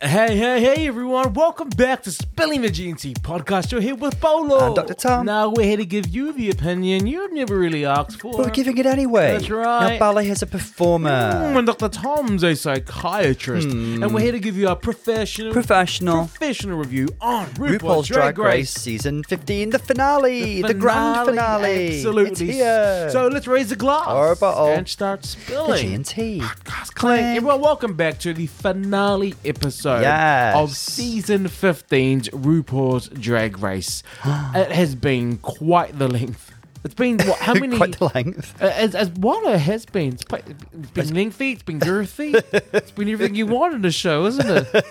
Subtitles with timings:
[0.00, 1.32] Hey, hey, hey, everyone.
[1.34, 3.72] Welcome back to Spilling the G&T podcast.
[3.72, 4.66] You're here with Paulo.
[4.66, 4.94] And Dr.
[4.94, 5.26] Tom.
[5.26, 8.30] Now we're here to give you the opinion you've never really asked for.
[8.36, 9.32] But we're giving it anyway.
[9.32, 9.94] That's right.
[9.94, 11.10] Now, Paulo is a performer.
[11.10, 11.88] Mm, and Dr.
[11.88, 13.68] Tom's a psychiatrist.
[13.68, 14.04] Hmm.
[14.04, 16.26] And we're here to give you a professional Professional.
[16.28, 21.96] professional review on RuPaul's, RuPaul's Drag Race season 15, the finale, the, grand finale.
[21.96, 22.30] Absolutely.
[22.30, 23.10] It's here.
[23.10, 24.68] So let's raise the glass Or a bottle.
[24.68, 26.04] and start the spilling.
[26.04, 26.38] G&T.
[26.38, 27.36] Podcast clang.
[27.36, 30.56] Everyone, welcome back to the finale episode Yes.
[30.56, 34.02] of season 15's RuPaul's Drag Race.
[34.24, 36.52] it has been quite the length.
[36.84, 37.38] It's been what?
[37.40, 37.76] How many?
[37.76, 38.62] Quite the length.
[38.62, 40.12] uh, as, as what it has been.
[40.14, 41.52] It's, quite- it's been lengthy.
[41.52, 42.34] It's been girthy.
[42.72, 44.84] it's been everything you wanted to show, isn't it?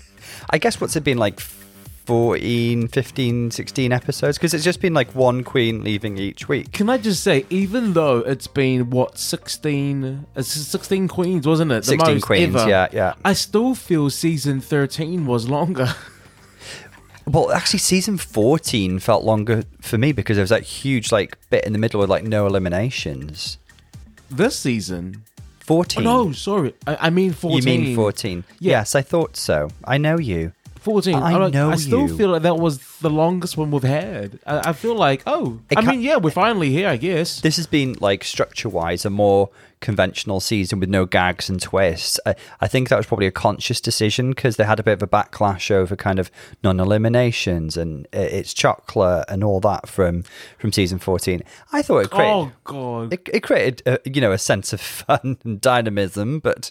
[0.50, 1.40] I guess what's it been like
[2.04, 4.36] 14, 15, 16 episodes?
[4.38, 6.72] Because it's just been like one queen leaving each week.
[6.72, 11.84] Can I just say, even though it's been what sixteen, uh, sixteen queens, wasn't it?
[11.84, 12.68] The 16 most queens, ever.
[12.68, 13.14] yeah, yeah.
[13.24, 15.88] I still feel season thirteen was longer.
[17.24, 21.64] Well, actually, season 14 felt longer for me because there was that huge like bit
[21.64, 23.58] in the middle with like no eliminations.
[24.28, 25.22] this season.
[25.60, 26.04] 14.
[26.04, 26.74] Oh, no, sorry.
[26.84, 27.58] I, I mean 14.
[27.58, 28.42] You mean 14?
[28.58, 28.70] Yeah.
[28.78, 29.68] Yes, I thought so.
[29.84, 30.52] I know you.
[30.82, 31.14] 14.
[31.14, 32.16] I like- know I still you.
[32.16, 34.38] feel like that was the longest one we've had.
[34.46, 37.40] I, I feel like, oh, It I mean, yeah, we're finally here, I guess.
[37.40, 42.18] This has been like structure wise a more conventional season with no gags and twists.
[42.24, 45.02] I, I think that was probably a conscious decision because they had a bit of
[45.02, 46.30] a backlash over kind of
[46.62, 50.22] non eliminations and uh, it's chocolate and all that from
[50.58, 51.42] from season 14.
[51.72, 52.32] I thought it created.
[52.32, 53.12] oh, God.
[53.12, 56.70] It, it created, a, you know, a sense of fun and dynamism, but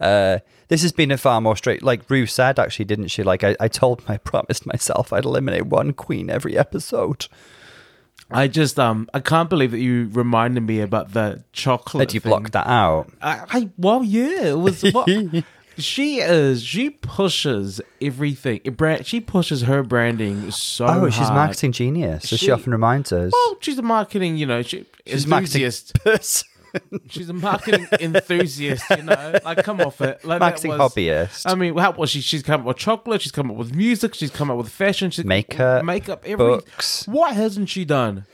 [0.00, 0.38] uh,
[0.72, 1.82] this has been a far more straight.
[1.82, 3.22] Like Rue said, actually, didn't she?
[3.22, 7.26] Like I, I told, I promised myself I'd eliminate one queen every episode.
[8.30, 12.00] I just, um, I can't believe that you reminded me about the chocolate.
[12.00, 12.30] Had you thing.
[12.30, 13.12] blocked that out?
[13.20, 14.82] I, I well, yeah, it was.
[14.94, 15.10] What,
[15.76, 16.62] she is.
[16.62, 18.60] She pushes everything.
[18.64, 19.06] It brand.
[19.06, 20.86] She pushes her branding so.
[20.86, 21.34] Oh, she's hard.
[21.34, 23.30] marketing genius, she, She- often reminds us.
[23.34, 24.38] Well, she's a marketing.
[24.38, 25.70] You know, she, She's a marketing
[26.04, 26.48] person,
[27.08, 28.84] She's a marketing enthusiast.
[28.90, 30.24] You know, like come off it.
[30.24, 31.42] Like marketing was- hobbyist.
[31.50, 32.20] I mean, how was she?
[32.20, 33.22] She's come up with chocolate.
[33.22, 34.14] She's come up with music.
[34.14, 35.10] She's come up with fashion.
[35.10, 36.36] She's Makeup, makeup, every.
[36.36, 37.06] books.
[37.06, 38.24] What hasn't she done?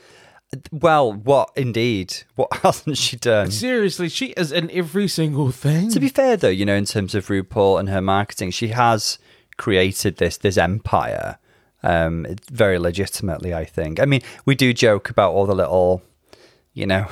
[0.71, 2.15] well, what indeed?
[2.35, 3.51] What hasn't she done?
[3.51, 5.91] Seriously, she is in every single thing.
[5.91, 9.19] To be fair, though, you know, in terms of RuPaul and her marketing, she has
[9.57, 11.37] created this this empire
[11.83, 13.53] um, very legitimately.
[13.53, 13.99] I think.
[13.99, 16.01] I mean, we do joke about all the little,
[16.73, 17.07] you know,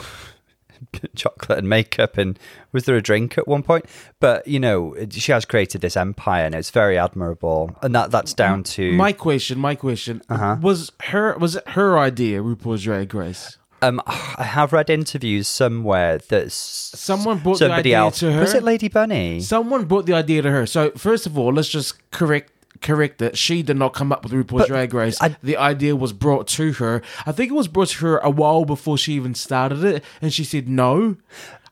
[1.15, 2.37] chocolate and makeup, and
[2.71, 3.85] was there a drink at one point?
[4.19, 8.33] But you know, she has created this empire, and it's very admirable, and that that's
[8.33, 10.57] down to my question, my question Uh-huh.
[10.61, 11.37] was her.
[11.37, 12.41] Was it her idea?
[12.41, 13.57] RuPaul's Drag Race.
[13.79, 18.39] Um, I have read interviews somewhere that Someone brought the idea else to her?
[18.41, 19.39] was it Lady Bunny?
[19.39, 20.65] Someone brought the idea to her.
[20.65, 22.51] So first of all, let's just correct
[22.81, 23.37] correct it.
[23.37, 25.17] She did not come up with RuPaul's But Drag Race.
[25.21, 27.01] I- the idea was brought to her.
[27.25, 30.33] I think it was brought to her a while before she even started it, and
[30.33, 31.17] she said no.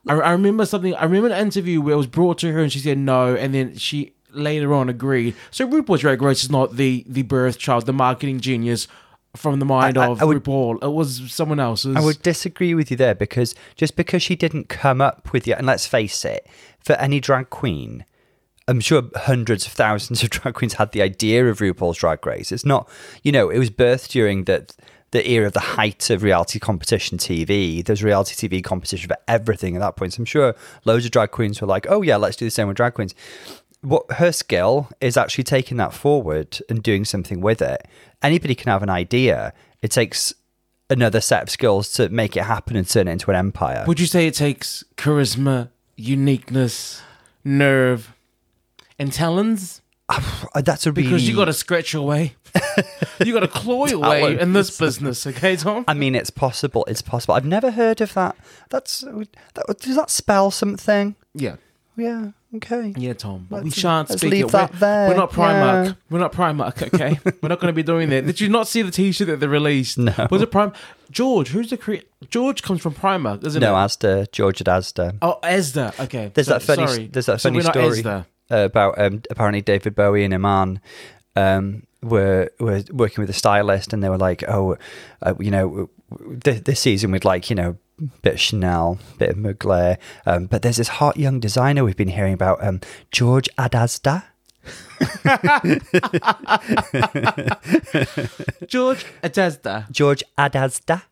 [0.08, 0.94] I, I remember something.
[0.94, 3.52] I remember an interview where it was brought to her, and she said no, and
[3.54, 5.34] then she later on agreed.
[5.50, 8.86] So RuPaul's Drag Race is not the the birth child, the marketing genius
[9.34, 10.82] from the mind I- of I would- RuPaul.
[10.82, 11.96] It was someone else's.
[11.96, 15.52] I would disagree with you there because just because she didn't come up with the
[15.52, 16.46] and let's face it,
[16.80, 18.04] for any drag queen,
[18.68, 22.50] I'm sure hundreds of thousands of drag queens had the idea of RuPaul's Drag Race.
[22.50, 22.88] It's not,
[23.22, 24.68] you know, it was birthed during the
[25.12, 27.82] the era of the height of reality competition TV.
[27.84, 30.14] There's reality TV competition for everything at that point.
[30.14, 30.54] So I'm sure
[30.84, 33.14] loads of drag queens were like, "Oh yeah, let's do the same with drag queens."
[33.82, 37.86] What her skill is actually taking that forward and doing something with it.
[38.20, 39.52] Anybody can have an idea.
[39.80, 40.34] It takes
[40.90, 43.84] another set of skills to make it happen and turn it into an empire.
[43.86, 47.02] Would you say it takes charisma, uniqueness,
[47.44, 48.15] nerve,
[48.98, 49.82] and talents?
[50.08, 50.20] Uh,
[50.64, 52.34] That's a really, Because you got to scratch your way.
[53.24, 55.84] you got to claw your way in this business, okay, Tom?
[55.88, 56.84] I mean, it's possible.
[56.86, 57.34] It's possible.
[57.34, 58.36] I've never heard of that.
[58.70, 61.16] That's that, does that spell something?
[61.34, 61.56] Yeah.
[61.96, 62.30] Yeah.
[62.54, 62.94] Okay.
[62.96, 63.48] Yeah, Tom.
[63.50, 64.52] But we Let's- shan't let's speak leave it.
[64.52, 65.08] that we're, there.
[65.08, 65.86] we're not Primark.
[65.86, 65.92] Yeah.
[66.08, 67.18] We're not Primark, okay?
[67.42, 68.24] we're not going to be doing that.
[68.26, 69.98] Did you not see the T-shirt that they released?
[69.98, 70.28] No.
[70.30, 70.72] Was it Prime?
[71.10, 71.96] George, who's the cre-
[72.30, 73.78] George comes from Primark, isn't No, it?
[73.78, 75.18] Asda, George at Asda.
[75.20, 75.98] oh, Asda.
[76.04, 76.30] Okay.
[76.32, 76.86] There's So- that funny.
[76.86, 77.06] Sorry.
[77.08, 78.26] There's that So funny we're not story Asda.
[78.50, 80.80] About um, apparently David Bowie and Iman
[81.34, 84.76] um, were were working with a stylist, and they were like, "Oh,
[85.22, 85.90] uh, you know,
[86.42, 87.76] th- this season we'd like you know."
[88.20, 89.96] Bit of Chanel, bit of Mugler,
[90.26, 94.24] um, but there's this hot young designer we've been hearing about, um, George Adazda.
[98.66, 99.90] George Asda.
[99.90, 101.02] George Adazda.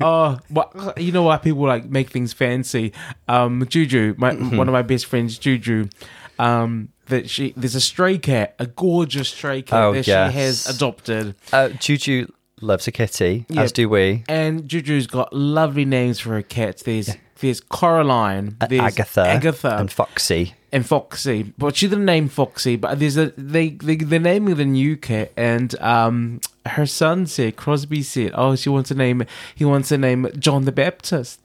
[0.00, 2.92] Oh, well, you know why people like make things fancy?
[3.26, 5.88] Um, Juju, my one of my best friends, Juju.
[6.38, 10.32] Um, that she there's a stray cat, a gorgeous stray cat Oh, that yes.
[10.32, 11.34] she has adopted.
[11.52, 12.26] Uh, Juju
[12.60, 13.62] loves a kitty, Yeah.
[13.62, 14.24] as do we.
[14.28, 16.82] And Juju's got lovely names for her cats.
[16.82, 17.10] There's
[17.40, 20.54] there's Coraline, there's Agatha, Agatha, and Foxy.
[20.72, 21.52] and Foxy.
[21.58, 25.32] But she didn't name Foxy, but there's a they they they're naming the new cat,
[25.36, 29.24] and um her son said Crosby said, oh she wants to name
[29.54, 31.40] he wants to name John the Baptist,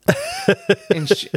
[0.89, 1.29] and she,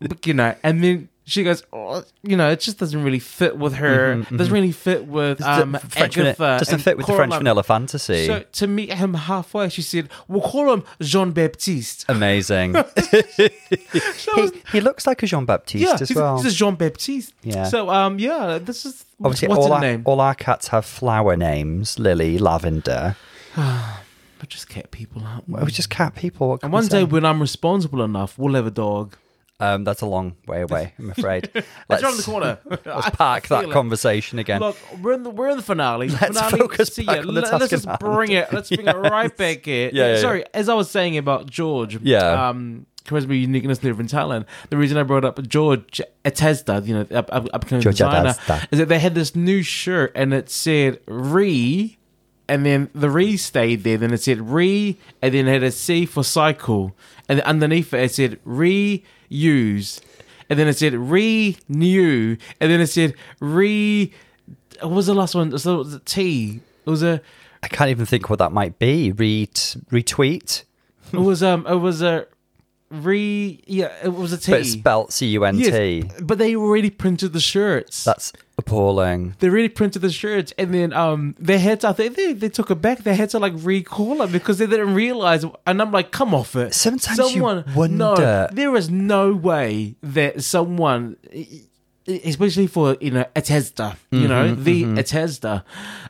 [0.00, 1.08] but, you know, and then.
[1.24, 4.22] She goes, oh, you know, it just doesn't really fit with her.
[4.22, 6.34] Doesn't really fit with um, French Agatha.
[6.34, 7.40] vanilla- doesn't fit with the French Coraline.
[7.40, 8.26] vanilla fantasy.
[8.26, 12.74] So to meet him halfway, she said, "We'll call him Jean Baptiste." Amazing.
[13.36, 16.42] he, he looks like a Jean Baptiste yeah, as he's, well.
[16.42, 17.32] he's a Jean Baptiste.
[17.44, 17.64] Yeah.
[17.64, 20.02] So um, yeah, this is Obviously, what's all our, name?
[20.04, 23.16] all our cats have flower names Lily, Lavender.
[23.56, 25.60] We're just cat people, aren't we?
[25.60, 26.58] We're just cat people.
[26.64, 29.16] And one day when I'm responsible enough, we'll have a dog.
[29.62, 31.50] Um, that's a long way away, I'm afraid.
[31.88, 32.58] Let's around the corner.
[32.84, 34.60] Let's park that conversation again.
[34.60, 36.08] Look, we're in the we're in the finale.
[36.08, 37.98] Let's finale, focus see back on the Let's just hand.
[38.00, 38.52] bring it.
[38.52, 39.90] Let's bring it right back here.
[39.92, 42.00] Yeah, yeah, Sorry, as I was saying about George.
[42.02, 42.48] Yeah.
[42.48, 44.46] Um, charisma, uniqueness, different talent.
[44.70, 48.68] The reason I brought up George Atezda, you know, up, up, upcoming George designer, Atezda.
[48.70, 51.98] is that they had this new shirt and it said "re,"
[52.48, 53.96] and then the "re" stayed there.
[53.96, 56.94] Then it said "re," and then it had a C for cycle,
[57.28, 60.00] and underneath it it said "reuse."
[60.50, 64.12] And then it said renew, and then it said re.
[64.80, 65.48] What was the last one?
[65.48, 66.60] It was a T.
[66.84, 67.22] It was a.
[67.62, 69.12] I can't even think what that might be.
[69.12, 70.64] Read, retweet,
[71.12, 71.66] It was um.
[71.66, 72.26] It was a
[72.90, 73.62] re.
[73.66, 74.52] Yeah, it was a T.
[74.52, 76.00] but it's spelt C U N T.
[76.00, 78.04] Yes, but they already printed the shirts.
[78.04, 79.34] That's appalling.
[79.40, 81.88] they really printed the shirts, and then um, they had to.
[81.88, 82.98] I think they, they took it back.
[83.04, 85.44] They had to like recall it because they didn't realize.
[85.66, 86.74] And I'm like, come off it.
[86.74, 91.16] Sometimes you someone, wonder- No, there is no way that someone.
[92.04, 95.62] Especially for you know Atezda, you know Mm-hmm, the Atezda.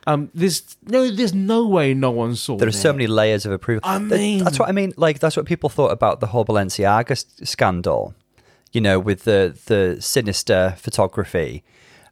[0.07, 2.57] Um, there's no, there's no way no one saw.
[2.57, 3.81] There are so many layers of approval.
[3.83, 4.93] I mean- that's what I mean.
[4.97, 8.15] Like that's what people thought about the whole Balenciaga scandal.
[8.71, 11.63] You know, with the the sinister photography.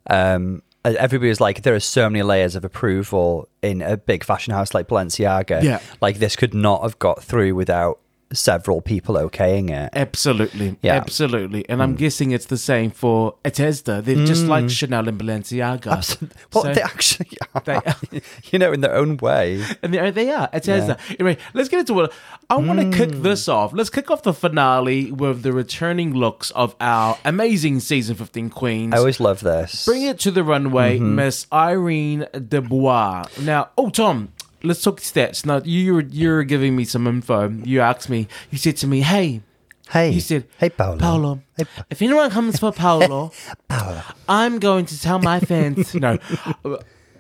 [0.10, 4.54] Um, everybody was like, there are so many layers of approval in a big fashion
[4.54, 5.62] house like Balenciaga.
[5.64, 5.80] Yeah.
[6.02, 8.00] like this could not have got through without
[8.34, 9.90] several people okaying it.
[9.94, 10.96] Absolutely, Yeah.
[10.96, 14.04] Absolutely, and I'm guessing it's the same for Atezda.
[14.04, 16.30] They're just like Chanel and Balenciaga.
[16.54, 17.62] Well, So- they actually are.
[17.62, 19.64] They- you know, in their own way.
[19.84, 20.48] And they, they are.
[20.50, 20.98] Atezda.
[21.20, 22.12] Anyway, let's get into it.
[22.50, 23.22] I want to kick Hmm.
[23.22, 23.74] this off.
[23.74, 28.94] Let's kick off the finale with the returning looks of our amazing season 15 queens.
[28.94, 29.86] I always love this.
[29.86, 31.16] Bring it to the runway, Mm-hmm.
[31.16, 33.26] Miss Irene Dubois.
[33.42, 34.34] Now, oh Tom,
[34.64, 35.46] let's talk stats.
[35.46, 37.50] Now you were you're giving me some info.
[37.64, 38.28] You asked me.
[38.52, 39.42] You said to me, "Hey."
[39.90, 40.98] Hey, You said, hey, Paulo.
[40.98, 43.34] Paulo, Hey, Pa- if anyone comes for Paulo,
[43.68, 44.02] Paulo.
[44.30, 45.94] I'm going to tell my fans.
[46.06, 46.18] no,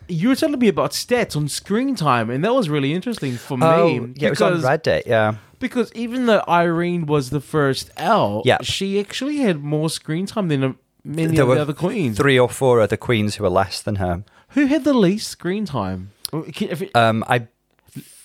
[0.07, 3.57] you were telling me about stats on screen time, and that was really interesting for
[3.61, 4.13] Oh, me.
[4.15, 5.03] yeah, it was on because- Reddit.
[5.05, 5.35] Yeah.
[5.59, 8.59] Because even though Irene was the first L, Yeah.
[8.61, 10.73] she actually had more screen time than uh,
[11.03, 12.15] many There of were the other queens.
[12.15, 14.23] Three or four other queens who were less than her.
[14.49, 16.11] Who had the least screen time?
[16.33, 17.47] If it- Um, I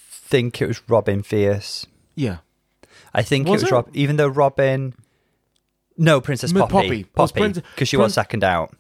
[0.00, 1.86] think it was Robin Fierce.
[2.14, 2.38] yeah,
[3.14, 3.74] I think Was it was it?
[3.74, 4.94] Rob, even though Robin.
[5.98, 7.04] No, Princess Mi- Poppy.
[7.04, 7.40] Poppy.
[7.40, 8.74] Was because she Prin- was second out.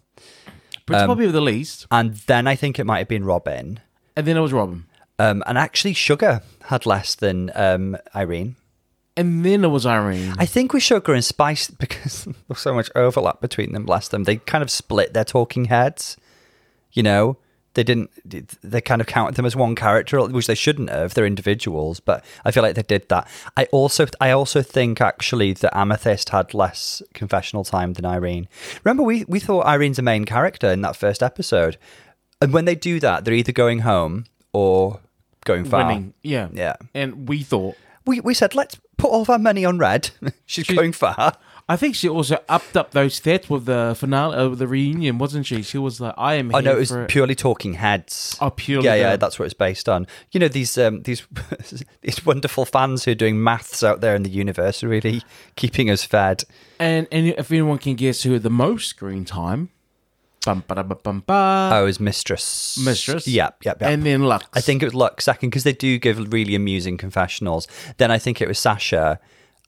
[0.84, 3.80] Princess Um, Poppy with the least, And then I think it might have been Robin.
[4.14, 4.84] and then it was Robin,
[5.18, 8.56] Um, and actually, Sugar had less than um, Irene.
[9.16, 10.34] and then it was Irene.
[10.38, 14.24] I think with Sugar and Spice, because there's so much overlap between them, bless them,
[14.24, 16.16] they kind of split their talking heads.
[16.92, 17.38] You know,
[17.76, 18.10] they didn't,
[18.62, 21.14] they kind of counted them as one character, which they shouldn't have.
[21.14, 23.28] They're individuals, but I feel like they did that.
[23.56, 28.48] I also, I also think actually that Amethyst had less confessional time than Irene.
[28.82, 31.76] Remember, we, we thought Irene's a main character in that first episode.
[32.40, 35.00] And when they do that, they're either going home or
[35.44, 35.86] going far.
[35.86, 36.76] winning, yeah, Yeah.
[36.94, 40.10] And we thought, We, we said, let's put all of our money on red.
[40.46, 41.34] She's, She's- going far.
[41.68, 45.18] I think she also upped up those stats with the finale, uh, with the reunion,
[45.18, 45.62] wasn't she?
[45.62, 48.36] She was like, "I am." Oh here no, it was purely talking heads.
[48.40, 49.18] Oh, purely Yeah, yeah, them.
[49.20, 50.06] that's what it's based on.
[50.30, 51.26] You know these um, these
[52.02, 55.22] these wonderful fans who are doing maths out there in the universe are really
[55.56, 56.44] keeping us fed.
[56.78, 59.70] And and if anyone can guess who had the most screen time,
[60.44, 62.78] bum ba bum bum ba, Oh, it was Mistress.
[62.84, 63.90] Mistress, Yep, yep, yep.
[63.90, 64.44] and then Luxx.
[64.54, 67.66] I think it was Luxx second because they do give really amusing confessionals.
[67.96, 69.18] Then I think it was Sasha.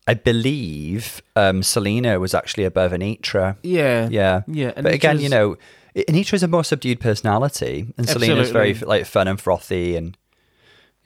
[0.09, 3.57] I believe um, Salina was actually above Anetra.
[3.63, 4.73] yeah, Yeah, yeah.
[4.75, 5.57] but again, you know,
[5.95, 10.17] Anetra is a more subdued personality, and Salina's very like fun and frothy, and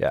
[0.02, 0.10] Yeah.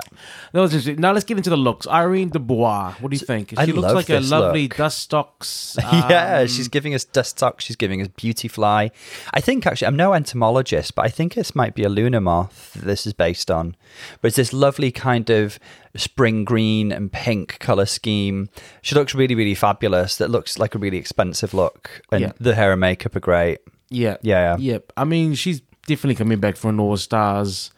[0.54, 1.12] That was just now.
[1.12, 1.86] Let's get into the looks.
[1.88, 2.94] Irene Dubois.
[3.02, 3.50] What do you think?
[3.50, 4.78] She I looks love like a this lovely look.
[4.78, 5.76] dust stocks.
[5.92, 7.60] yeah, um, she's giving us dust tuck.
[7.60, 8.92] She's giving us beauty fly.
[9.34, 12.74] I think actually, I'm no entomologist, but I think this might be a lunar moth
[12.74, 13.76] that this is based on.
[14.22, 15.60] But it's this lovely kind of
[15.96, 18.48] spring green and pink color scheme.
[18.82, 20.16] She looks really, really fabulous.
[20.16, 22.32] That looks like a really expensive look, and Yeah.
[22.40, 23.60] the hair and makeup are great.
[23.90, 24.56] Yeah, Yeah.
[24.58, 24.94] yep.
[24.96, 27.72] I mean, she's definitely coming back for an All Stars.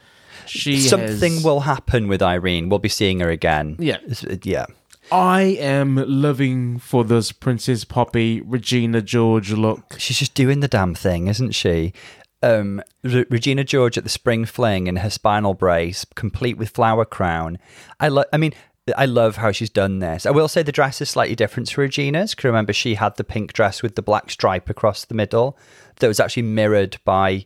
[0.48, 2.70] She Something has- will happen with Irene.
[2.70, 3.76] We'll be seeing her again.
[3.80, 3.98] Yeah.
[4.44, 4.66] Yeah.
[5.12, 9.96] I am loving for this Princess Poppy Regina George look.
[10.00, 11.94] She's just doing the damn thing, isn't she?
[12.42, 17.06] Um, Re- Regina George at the spring fling in her spinal brace, complete with flower
[17.06, 17.58] crown.
[18.00, 18.26] I love.
[18.34, 18.54] I mean,
[18.98, 20.26] I love how she's done this.
[20.26, 22.32] I will say the dress is slightly different to Regina's.
[22.32, 25.58] Because remember, she had the pink dress with the black stripe across the middle
[26.00, 27.46] that was actually mirrored by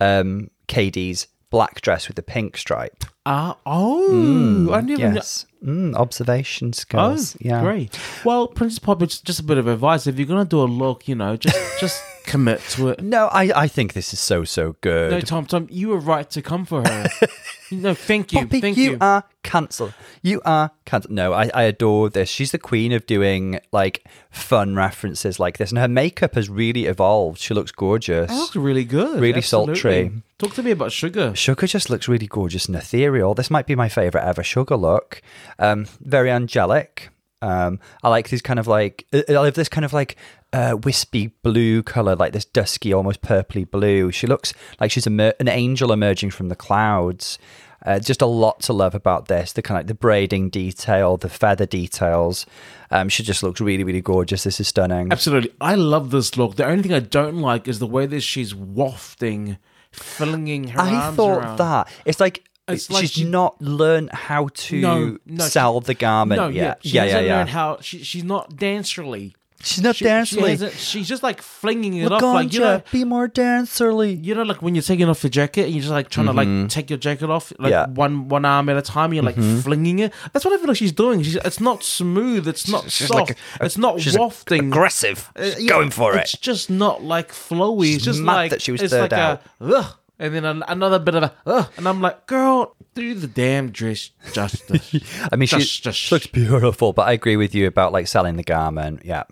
[0.00, 3.04] um, Cady's black dress with the pink stripe.
[3.24, 7.36] Ah, oh, I never kn- Yes, mm, observation Oh, skills.
[7.40, 7.96] yeah, great.
[8.24, 10.08] Well, Princess Poppy, just a bit of advice.
[10.08, 13.02] If you're gonna do a look, you know, just just commit to it.
[13.02, 15.10] No, I, I think this is so so good.
[15.10, 17.08] No, Tom, Tom, you were right to come for her.
[17.70, 18.98] no, thank you, Poppy, thank you, you.
[19.00, 19.94] are cancelled.
[20.22, 21.12] You are cancelled.
[21.12, 22.28] No, I, I adore this.
[22.28, 26.86] She's the queen of doing like fun references like this, and her makeup has really
[26.86, 27.38] evolved.
[27.38, 28.28] She looks gorgeous.
[28.30, 29.20] That looks really good.
[29.20, 29.74] Really absolutely.
[29.74, 30.22] sultry.
[30.38, 31.36] Talk to me about sugar.
[31.36, 33.32] Sugar just looks really gorgeous and ethereal.
[33.32, 35.22] This might be my favorite ever sugar look.
[35.58, 37.11] Um, very angelic.
[37.42, 40.16] Um, I like these kind of like I love this kind of like
[40.52, 44.10] uh, wispy blue color, like this dusky, almost purpley blue.
[44.12, 47.38] She looks like she's emer- an angel emerging from the clouds.
[47.84, 49.52] Uh, just a lot to love about this.
[49.54, 52.46] The kind of like the braiding detail, the feather details.
[52.92, 54.44] Um, she just looks really, really gorgeous.
[54.44, 55.10] This is stunning.
[55.10, 55.50] Absolutely.
[55.60, 56.54] I love this look.
[56.54, 59.58] The only thing I don't like is the way that she's wafting,
[59.90, 61.56] flinging her I arms thought around.
[61.58, 65.94] that it's like It's like she's she- not learned how to No, no, sell the
[65.94, 66.78] garment No, yet.
[66.82, 67.36] yeah, she yeah, yeah, yeah.
[67.38, 69.34] learned how she, she's not dancerly.
[69.64, 70.50] She's not She, she dancerly.
[70.50, 74.24] hasn't- she's just like flinging it off, like you know, be more dancerly.
[74.24, 76.32] you know, like when you're taking off your jacket and you're just like trying to
[76.32, 77.68] like take your jacket off, like Mm-hmm.
[77.70, 77.84] Yeah.
[77.84, 77.94] Mm-hmm.
[77.94, 79.12] one one arm at a time.
[79.14, 80.12] You're like flinging it.
[80.32, 81.22] That's what I feel like she's doing.
[81.22, 82.48] She's, it's not smooth.
[82.48, 83.30] It's not She's soft.
[83.30, 84.68] like a- it's not wafting.
[84.68, 85.30] aggressive.
[85.36, 86.34] Uh, yeah, going for It's it.
[86.38, 87.84] It's just not like flowy.
[87.86, 89.42] She's it's just mad like that she was it's third like out.
[89.60, 93.12] a ugh, and then an, another bit of a ugh, and I'm like, girl, do
[93.14, 94.94] the damn dress justice.
[95.32, 98.06] I mean, she, Just- just- she looks beautiful, but I agree with you about like
[98.06, 99.02] selling the garment.
[99.04, 99.24] Yeah.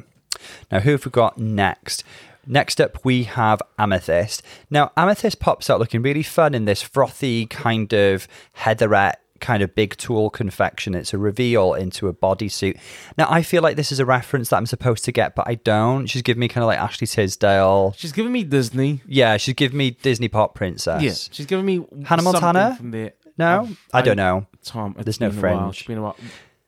[0.71, 2.03] Now, who have we got next?
[2.47, 4.43] Next up, we have Amethyst.
[4.71, 9.75] Now, Amethyst pops out looking really fun in this frothy kind of heatherette kind of
[9.75, 10.95] big tulle confection.
[10.95, 12.79] It's a reveal into a bodysuit.
[13.19, 15.57] Now, I feel like this is a reference that I'm supposed to get, but I
[15.57, 16.07] don't.
[16.07, 17.95] She's giving me kind of like Ashley Tisdale.
[17.97, 19.01] she's giving me Disney.
[19.07, 21.03] Yeah, she's giving me Disney Pop Princess.
[21.03, 22.77] Yeah, she's giving me Hannah Montana?
[22.77, 23.13] from there.
[23.39, 23.61] No?
[23.61, 24.47] Um, I don't know.
[24.63, 25.59] Tom, There's no been a while.
[25.63, 25.79] fringe.
[25.79, 26.17] It's been a while.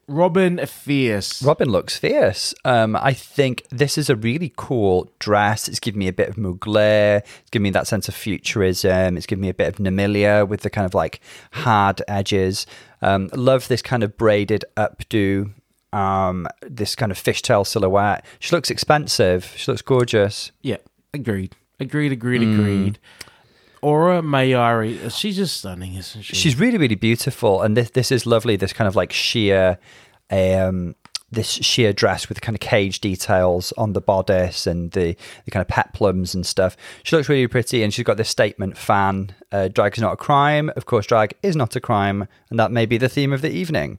[0.09, 1.43] Robin Fierce.
[1.43, 2.55] Robin looks fierce.
[2.65, 5.69] Um, I think this is a really cool dress.
[5.69, 7.19] It's giving me a bit of Mugler.
[7.21, 9.17] It's giving me that sense of futurism.
[9.17, 11.21] It's giving me a bit of Namilia with the kind of like
[11.53, 12.67] hard edges.
[13.01, 15.53] Um, love this kind of braided updo.
[15.93, 18.25] Um, this kind of fishtail silhouette.
[18.39, 19.53] She looks expensive.
[19.57, 20.51] She looks gorgeous.
[20.63, 20.79] yeah,
[21.15, 21.55] agreed.
[21.81, 22.97] Agreed, agreed, Mm.
[23.83, 26.37] Aura Mayari, she's just stunning, isn't she?
[26.37, 28.55] She's really, really beautiful, and this this is lovely.
[28.55, 29.79] This kind of like sheer,
[30.31, 30.95] um,
[31.33, 35.63] this sheer dress with kind of cage details on the bodice and the the kind
[35.63, 36.77] of peplums and stuff.
[37.03, 40.17] She looks really pretty, and she's got this statement fan: uh, "Drag is not a
[40.17, 43.43] crime." Of course, drag is not a crime, and that may be the theme of
[43.43, 43.99] the evening.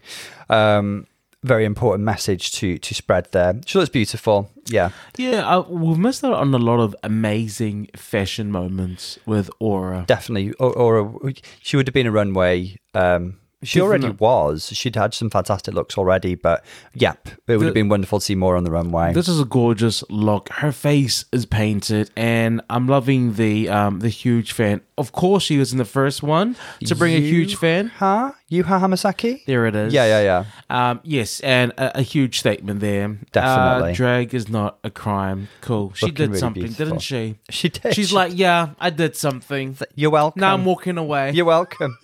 [0.49, 1.07] Um,
[1.43, 3.59] very important message to to spread there.
[3.65, 4.50] She looks beautiful.
[4.67, 10.05] Yeah, Yeah, uh, we've missed out on a lot of amazing fashion moments with Aura.
[10.07, 10.53] definitely.
[10.53, 11.21] Or
[11.62, 12.77] she would have been a runway.
[12.93, 14.67] Um, she already was.
[14.74, 18.25] She'd had some fantastic looks already, but yep, it would The- have been wonderful to
[18.25, 19.13] see more on the runway.
[19.13, 20.50] This is a gorgeous look.
[20.50, 24.82] Her face is painted, and I'm loving the um the huge fan.
[24.98, 26.55] Of course, she was in the first one
[26.86, 27.88] to bring a huge fan.
[27.98, 28.32] Huh?
[28.51, 29.43] Yuhua Hamasaki?
[29.46, 29.91] There it is.
[29.91, 30.22] Yeah, yeah,
[30.70, 30.89] yeah.
[30.91, 33.17] Um, yes, and a, a huge statement there.
[33.32, 33.91] Definitely.
[33.91, 35.48] uh, drag is not a crime.
[35.62, 35.91] Cool.
[35.96, 36.86] She did really something, beautiful.
[36.86, 37.39] didn't she?
[37.50, 37.96] She did.
[37.96, 39.75] She's She- like, yeah, I did something.
[39.96, 40.41] You're welcome.
[40.41, 41.32] Now I'm walking away.
[41.32, 41.98] You're welcome.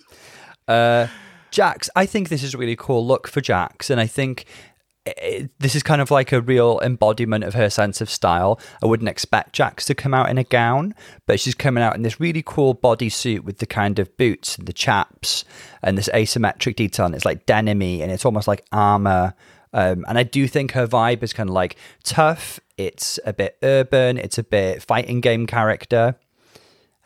[0.66, 1.06] Uh,
[1.50, 4.44] Jax, I think this is a really cool look for Jax, and I think
[5.06, 8.60] eh, this is kind of like a real embodiment of her sense of style.
[8.82, 10.94] I wouldn't expect Jax to come out in a gown,
[11.26, 14.66] but she's coming out in this really cool bodysuit with the kind of boots and
[14.66, 15.44] the chaps
[15.82, 19.34] and this asymmetric detail, and it's like denimy and it's almost like armor.
[19.72, 22.58] Um, and I do think her vibe is kind of like tough.
[22.76, 24.18] It's a bit urban.
[24.18, 26.16] It's a bit fighting game character.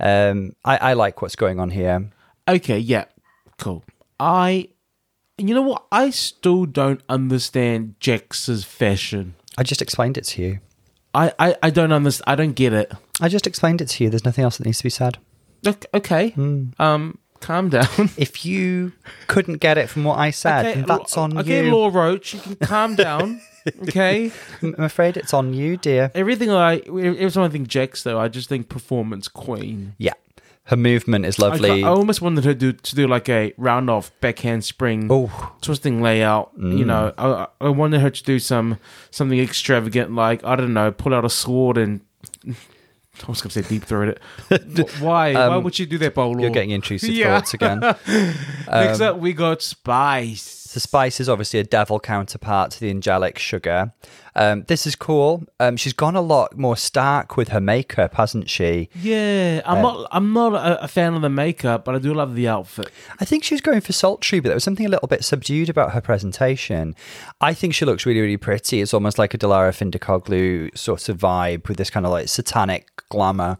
[0.00, 2.10] Um, I, I like what's going on here.
[2.48, 3.04] Okay, yeah,
[3.58, 3.84] cool.
[4.20, 4.68] I
[5.38, 5.84] You know what?
[5.90, 9.34] I still don't understand Jax's fashion.
[9.58, 10.58] I just explained it to you.
[11.14, 12.24] I, I, I don't understand.
[12.26, 12.92] I don't get it.
[13.20, 14.10] I just explained it to you.
[14.10, 15.18] There's nothing else that needs to be said.
[15.66, 16.30] Ok- Okay.
[16.30, 16.64] Hmm.
[16.78, 18.10] Um, calm down.
[18.16, 18.92] If you
[19.28, 21.72] couldn't get it from what I said, okay, that's on okay, you.
[21.74, 23.40] Law Roach, you can calm down.
[23.88, 24.32] okay.
[24.62, 26.10] I'm afraid it's on you, dear.
[26.14, 29.94] Everything I every time I think Jax though, I just think performance queen.
[29.98, 30.14] Yeah.
[30.68, 31.84] Her movement is lovely.
[31.84, 35.54] I almost wanted her to do, to do like a round off backhand spring Oh,
[35.60, 36.52] twisting layout.
[36.56, 38.78] You know, I, I wanted her to do some
[39.10, 42.00] something extravagant, like I don't know, pull out a sword and.
[43.22, 44.08] I was going to say deep throat
[44.50, 44.62] it.
[44.90, 45.34] Wh- Why?
[45.34, 46.32] Why would you do that, Paulo?
[46.34, 47.38] Um, you're getting intrusive Yeah.
[47.38, 47.78] thoughts again.
[48.66, 50.63] Next up, we got Spice.
[50.74, 53.92] The spice is obviously a devil counterpart to the angelic sugar.
[54.34, 55.44] Um, this is cool.
[55.60, 58.88] Um, she's gone a lot more stark with her makeup, hasn't she?
[59.00, 60.08] Yeah, I'm not.
[60.10, 62.90] I'm not a, a fan of the makeup, but I do love the outfit.
[63.20, 65.68] I think she was going for sultry, but there was something a little bit subdued
[65.68, 66.96] about her presentation.
[67.40, 68.80] I think she looks really, really pretty.
[68.80, 72.90] It's almost like a Dilara Findikoglu sort of vibe with this kind of like satanic
[73.10, 73.58] glamour.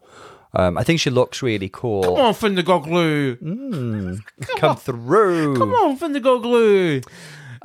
[0.56, 2.02] Um, I think she looks really cool.
[2.02, 4.20] Come on, Findergoglu.
[4.58, 5.56] Come through.
[5.56, 7.04] Come on, Findergoglu.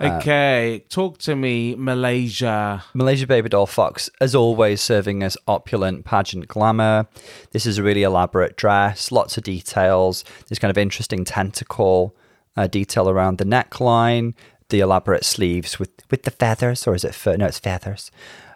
[0.02, 2.84] Okay, talk to me, Malaysia.
[2.94, 7.08] Malaysia Babydoll Foxx, as always, serving as opulent pageant glamour.
[7.52, 10.24] This is a really elaborate dress, lots of details.
[10.48, 12.16] This kind of interesting tentacle
[12.56, 14.36] uh, detail around the neckline,
[14.70, 17.36] the elaborate sleeves with, with the feathers, or is it fur?
[17.36, 18.10] No, it's feathers.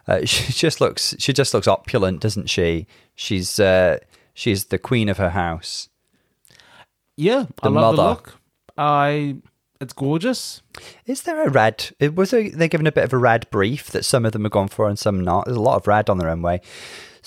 [0.08, 2.86] Uh, she just looks she just looks opulent, doesn't she?
[3.14, 3.98] She's uh,
[4.34, 5.88] she's the queen of her house.
[7.16, 8.40] Yeah, I The love the look.
[8.76, 9.36] I.
[9.80, 10.62] It's gorgeous.
[11.04, 11.90] Is there a red?
[11.98, 14.46] It was a, they given a bit of a red brief that some of them
[14.46, 15.44] are gone for and some not.
[15.44, 16.60] There's a lot of red on their own way.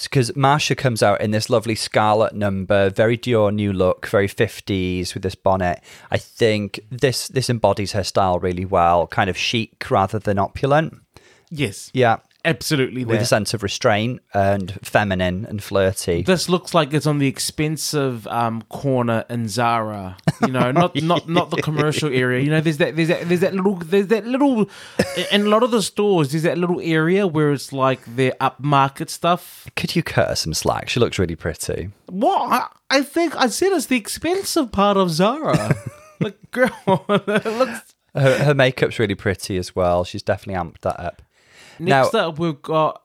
[0.01, 5.13] Because Marcia comes out in this lovely scarlet number, very Dior new look, very 50s
[5.13, 5.81] with this bonnet.
[6.11, 10.99] I think this this embodies her style really well, kind of chic rather than opulent.
[11.49, 13.05] Yes, Yeah, absolutely.
[13.05, 13.23] with There.
[13.23, 16.23] a sense of restraint and feminine and flirty.
[16.23, 20.17] This looks like it's on the expensive um, corner in Zara.
[20.41, 22.41] You know, not not not the commercial area.
[22.43, 24.69] You know, there's that there's that there's that little there's that little
[25.31, 26.31] in a lot of the stores.
[26.31, 29.67] There's that little area where it's like their upmarket stuff.
[29.75, 30.89] Could you cut her some slack?
[30.89, 31.89] She looks really pretty.
[32.07, 35.75] What I, I think I said it's the expensive part of Zara.
[36.19, 36.71] like, girl,
[37.09, 37.93] it looks.
[38.15, 40.03] Her, her makeup's really pretty as well.
[40.03, 41.21] She's definitely amped that up.
[41.79, 43.01] Next up, we've got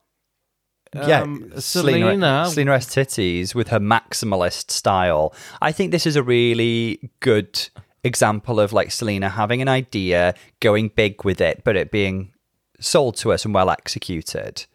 [0.95, 2.47] yeah, um, Salina, Salina.
[2.51, 2.87] Selena S.
[2.87, 5.35] Titties with her maximalist style.
[5.61, 7.69] I think this is a really good
[8.05, 12.33] example of like Salina having an idea, going big with it, but it being
[12.79, 14.67] sold to us and well executed.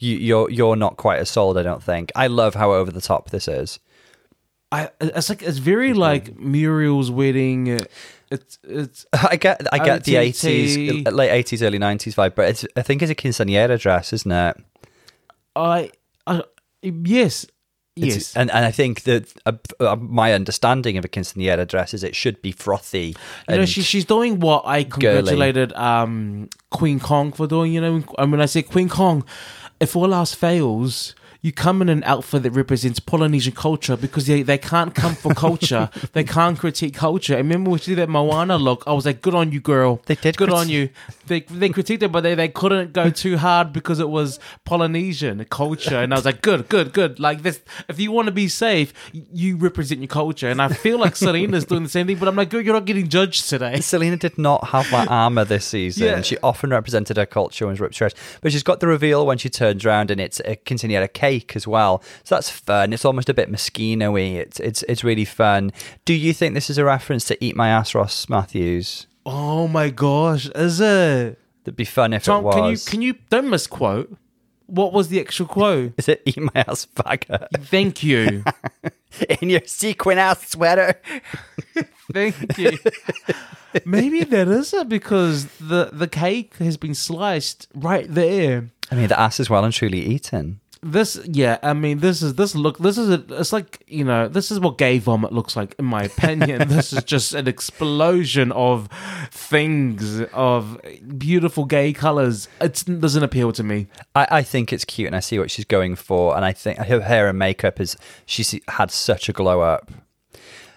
[0.00, 2.10] You, you're you're not quite as sold, I don't think.
[2.16, 3.78] I love how over the top this is.
[4.72, 7.80] I, it's like it's very like Muriel's wedding.
[8.30, 10.76] It's it's I get I get the eighties,
[11.10, 14.56] late eighties, early nineties vibe, but it's, I think it's a quinceañera dress, isn't it?
[15.56, 15.90] I,
[16.26, 16.42] I
[16.82, 17.44] yes
[17.96, 18.36] It's- yes.
[18.36, 22.14] and and I think that uh, uh, my understanding of a quinceañera dress is it
[22.14, 23.16] should be frothy.
[23.48, 27.72] You know, she, she's doing what I congratulated um, Queen Kong for doing.
[27.72, 29.24] You know, and when I say Queen Kong,
[29.80, 34.42] if all else fails, you come in an outfit that represents Polynesian culture because they,
[34.42, 35.88] they can't come for culture.
[36.12, 37.34] they can't critique culture.
[37.34, 40.00] I remember when she did that Moana look, I was like, good on you, girl.
[40.06, 40.90] They did Good criti- on you.
[41.28, 45.44] They, they critiqued it, but they, they couldn't go too hard because it was Polynesian
[45.44, 45.98] culture.
[45.98, 47.20] And I was like, good, good, good.
[47.20, 50.48] Like this, if you want to be safe, you represent your culture.
[50.48, 52.84] And I feel like Salina's doing the same thing, but I'm like, girl, you're not
[52.84, 53.78] getting judged today.
[53.80, 56.04] Salina did not have that armor this season.
[56.04, 56.22] Yeah.
[56.22, 59.38] She often represented her culture when she ripped dress, but she's got the reveal when
[59.38, 62.02] she turns around and it's uh, a quinceañera cake as well.
[62.24, 62.92] So that's fun.
[62.92, 64.20] It's almost a bit Moschino-y.
[64.20, 65.72] It's it's it's really fun.
[66.04, 69.06] Do you think this is a reference to Eat My Ass, Ross Mathews?
[69.26, 71.38] Oh my gosh, is it?
[71.64, 74.16] That'd be fun if Tom, it can you can you don't misquote?
[74.66, 75.94] What was the actual quote?
[75.96, 78.44] Is it Eat My Ass faggot Thank you.
[79.40, 81.00] in your sequin ass sweater?
[82.12, 82.78] Thank you.
[83.84, 88.70] Maybe that is it because the the cake has been sliced right there.
[88.90, 90.60] I mean, the ass is well and truly eaten.
[90.82, 92.78] This, yeah, I mean, this is this look.
[92.78, 95.84] This is a, it's like you know, this is what gay vomit looks like, in
[95.84, 96.68] my opinion.
[96.68, 98.88] this is just an explosion of
[99.30, 100.80] things of
[101.16, 102.48] beautiful gay colors.
[102.60, 103.88] It doesn't appeal to me.
[104.14, 106.36] I, I think it's cute and I see what she's going for.
[106.36, 109.90] And I think her hair and makeup is, she's had such a glow up.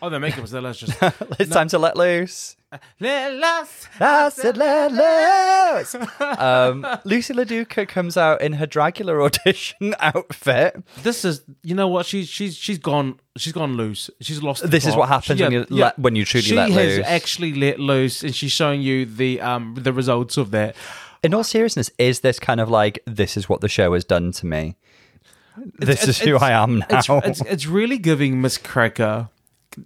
[0.02, 0.96] Oh, the makeup was delicious.
[1.40, 2.56] it's time to let loose.
[3.00, 3.88] Let loose.
[4.00, 5.96] I said let loose.
[5.96, 10.82] um, Loosey LaDuca comes out in her Dracula audition outfit.
[11.04, 12.06] This is, you know what?
[12.06, 13.20] She's she's she's gone.
[13.38, 14.10] She's gone loose.
[14.22, 14.62] She's lost.
[14.62, 17.00] the This is what happens She- when you let- when you truly she let has
[17.06, 20.76] actually let loose, and she's showing you the um the results of that.
[21.24, 24.32] In all seriousness, is this kind of like this is what the show has done
[24.34, 24.76] to me?
[25.78, 26.86] This is who I am now.
[26.90, 29.28] It's, it's, it's really giving Miz Cracker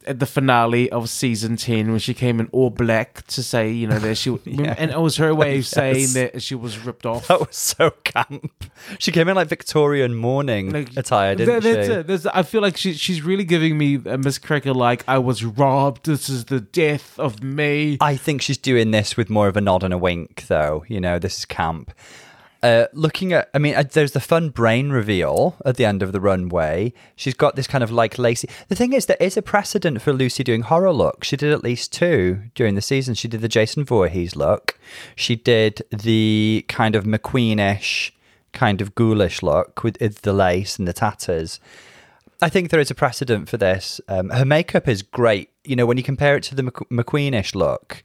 [0.08, 3.88] at the finale of season 10 when she came in all black to say, you
[3.88, 7.28] know, that she, and it was her way of saying that she was ripped off.
[7.28, 8.66] that was so camp.
[9.00, 12.30] She came in like Victorian mourning Like, attire, didn't that- she?
[12.34, 16.06] I feel like she, she's really giving me a Miz Cracker like I was robbed.
[16.06, 17.98] This is the death of me.
[18.02, 20.84] I think she's doing this with more of a nod and a wink, though.
[20.88, 21.92] You know, this is camp.
[22.64, 26.14] Uh, looking at, I mean, uh, there's the fun brain reveal at the end of
[26.14, 26.94] the runway.
[27.16, 28.50] She's got this kind of like lacy.
[28.70, 31.28] The thing is, there is a precedent for Loosey doing horror looks.
[31.28, 33.14] She did at least two during the season.
[33.14, 34.80] She did the Jason Voorhees look.
[35.16, 38.12] She did the kind of McQueenish,
[38.52, 41.60] kind of ghoulish look with with the lace and the tatters.
[42.42, 44.02] I think there is a precedent for this.
[44.08, 45.50] Um, her makeup is great.
[45.64, 48.04] You know, when you compare it to the McQueenish look,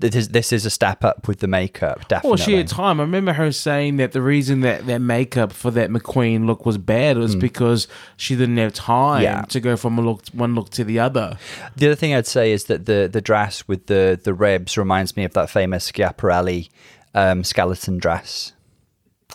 [0.00, 2.06] this is this is a step up with the makeup.
[2.08, 2.30] Definitely.
[2.30, 3.00] Well, she had time.
[3.00, 6.78] I remember her saying that the reason that that makeup for that McQueen look was
[6.78, 9.22] bad was because she didn't have time.
[9.22, 9.42] Yeah.
[9.42, 11.38] to go from a look one look to the other.
[11.76, 15.16] The other thing I'd say is that the the dress with the the ribs reminds
[15.16, 16.68] me of that famous Schiaparelli
[17.14, 18.52] um, skeleton dress.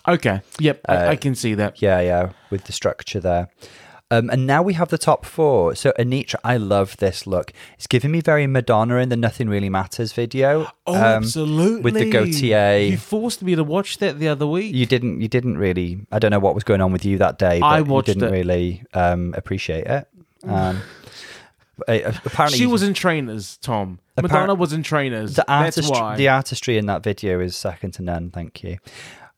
[0.08, 0.42] Okay.
[0.60, 0.82] Yep.
[0.88, 1.82] Uh, I, I can see that.
[1.82, 3.50] Yeah, yeah, with the structure there.
[4.14, 5.76] Um, and now we have the top four.
[5.76, 7.52] So Anetra, I love this look.
[7.76, 10.68] It's giving me very Madonna in the Nothing Really Matters video.
[10.86, 11.82] Oh, um, absolutely.
[11.82, 12.90] With the goatee.
[12.90, 14.76] You forced me to watch that the other week.
[14.76, 15.22] You didn't.
[15.22, 16.06] You didn't really.
[16.12, 17.62] I don't know what was going on with you that day.
[17.62, 18.38] But I watched you didn't it.
[18.38, 20.08] really um, appreciate it.
[20.46, 20.82] Um,
[21.88, 24.00] apparently, she was in trainers, Tom.
[24.22, 25.36] Madonna was in trainers.
[25.36, 26.18] the That's why.
[26.18, 28.30] the artistry in that video is second to none.
[28.30, 28.80] Thank you.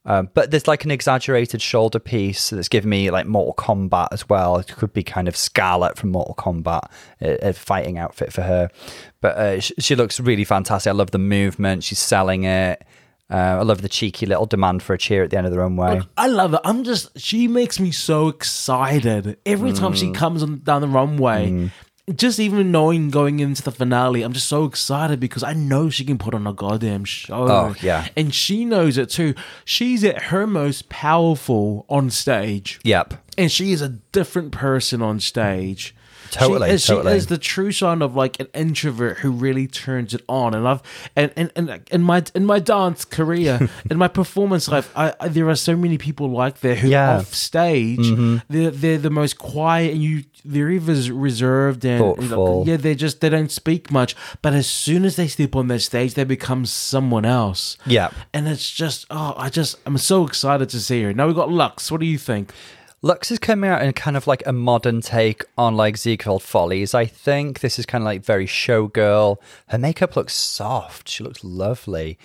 [0.07, 4.29] Um, but there's like an exaggerated shoulder piece that's giving me like Mortal Kombat as
[4.29, 4.57] well.
[4.57, 6.91] It could be kind of Skarlet from Mortal Kombat,
[7.21, 8.69] a, a fighting outfit for her.
[9.21, 10.91] But uh, she, she looks really fantastic.
[10.91, 11.83] I love the movement.
[11.83, 12.83] She's selling it.
[13.27, 15.57] Uh, I love the cheeky little demand for a cheer at the end of the
[15.57, 15.99] runway.
[16.15, 16.59] I love it.
[16.63, 17.19] I'm just.
[17.19, 19.97] She makes me so excited every time Mm.
[19.97, 21.71] she comes on down the runway.
[22.13, 26.05] Just even knowing going into the finale, I'm just so excited because I know she
[26.05, 27.49] can put on a goddamn show.
[27.49, 28.07] Oh, yeah.
[28.15, 29.33] and she knows it too.
[29.63, 32.79] She's at her most powerful on stage.
[32.83, 33.15] Yep.
[33.39, 35.95] and she is a different person on stage.
[36.35, 37.13] Totally, she is, totally.
[37.13, 40.53] She is the true sign of like an introvert who really turns it on.
[40.53, 40.81] And I've
[41.15, 45.27] and and, and in my in my dance career, in my performance life, I, I
[45.29, 47.09] there are so many people like that who Yeah.
[47.09, 47.19] Mm-hmm.
[47.21, 52.63] off stage they're they're the most quiet and you they're either reserved and Thoughtful.
[52.67, 54.15] yeah they just they don't speak much.
[54.41, 57.77] But as soon as they step on that stage, they become someone else.
[57.85, 58.09] Yeah.
[58.33, 61.13] and it's just oh I just I'm so excited to see her.
[61.13, 61.89] Now we got Luxx.
[61.91, 62.51] What do you think?
[63.05, 66.95] Luxx is coming out in kind of like a modern take on like Ziegfeld Follies,
[66.95, 67.59] I think.
[67.59, 69.37] This is kind of like very showgirl.
[69.67, 71.07] Her makeup looks soft.
[71.07, 72.17] She looks lovely.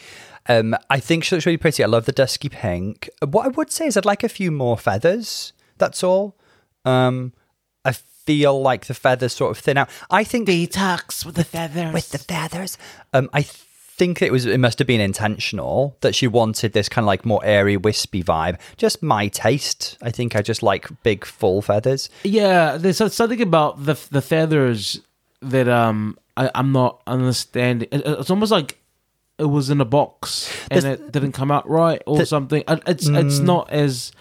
[0.47, 1.85] Um, I think she looks really pretty.
[1.85, 3.11] I love the dusky pink.
[3.23, 5.53] What I would say is I'd like a few more feathers.
[5.77, 6.39] That's all.
[6.87, 7.35] Um,
[7.85, 9.91] I feel like the feathers sort of thin out.
[10.09, 11.93] I think Detox with the feathers.
[11.93, 12.79] with the feathers.
[13.13, 13.43] Um, I
[14.01, 17.25] think it was it must have been intentional that she wanted this kind of like
[17.27, 18.57] more airy, wispy vibe.
[18.77, 19.99] Just my taste.
[20.03, 22.09] I think I just like big, full feathers.
[22.25, 25.01] Yeah, there's something about the the feathers
[25.43, 27.89] that um I, I'm not understanding.
[27.93, 28.79] It- It's almost like
[29.39, 32.63] it was in a box and There's- it didn't come out right or The- something.
[32.69, 34.13] It- It's it's not as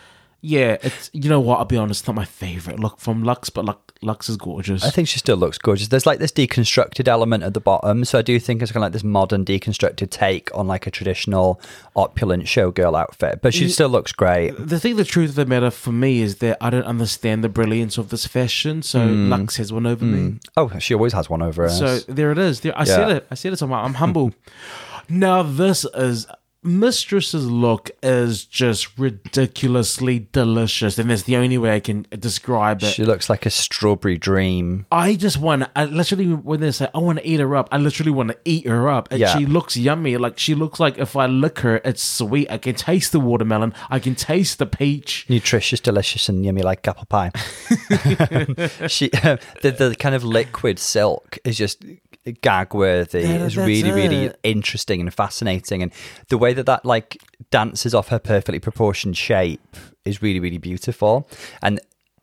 [0.42, 0.78] yeah.
[0.82, 1.58] It's you know what?
[1.60, 2.08] I'll be honest.
[2.08, 4.86] Not my favorite look from Luxx, but Luxx, Luxx is gorgeous.
[4.86, 5.90] I think she still looks gorgeous.
[5.90, 8.84] There's like this deconstructed element at the bottom, so I do think it's kind of
[8.84, 11.60] like this modern deconstructed take on like a traditional
[11.98, 13.42] opulent showgirl outfit.
[13.42, 13.72] But she mm.
[13.72, 14.52] still looks great.
[14.58, 17.50] the thing, the truth of the matter for me is that I don't understand the
[17.50, 18.82] brilliance of this fashion.
[18.84, 19.28] So mm.
[19.28, 20.32] Luxx has one over me.
[20.32, 20.40] Mm.
[20.56, 21.70] Oh, she always has one over her.
[21.70, 22.62] So there it is.
[22.62, 23.28] There, I said it.
[23.30, 23.62] I said it.
[23.62, 24.32] I'm, I'm humble.
[25.10, 26.26] now this is
[26.62, 32.88] Mistress's look is just ridiculously delicious, and that's the only way I can describe it.
[32.94, 34.86] she looks like a strawberry dream.
[34.92, 35.70] I just want.
[35.76, 38.38] I literally when they say I want to eat her up, I literally want to
[38.44, 39.08] eat her up.
[39.10, 39.38] And Yeah.
[39.38, 40.18] she looks yummy.
[40.18, 42.52] Like she looks like if I lick her, it's sweet.
[42.52, 43.74] I can taste the watermelon.
[43.90, 45.26] I can taste the peach.
[45.30, 47.32] nutritious, delicious, and yummy like apple pie.
[48.88, 49.08] she,
[49.62, 51.84] the the kind of liquid silk is just
[52.32, 53.22] gag worthy.
[53.22, 55.92] Yeah, it's that's really, really interesting and fascinating, and
[56.30, 57.18] the way that that like
[57.52, 61.28] dances off her perfectly proportioned shape is really, really beautiful.
[61.62, 61.80] And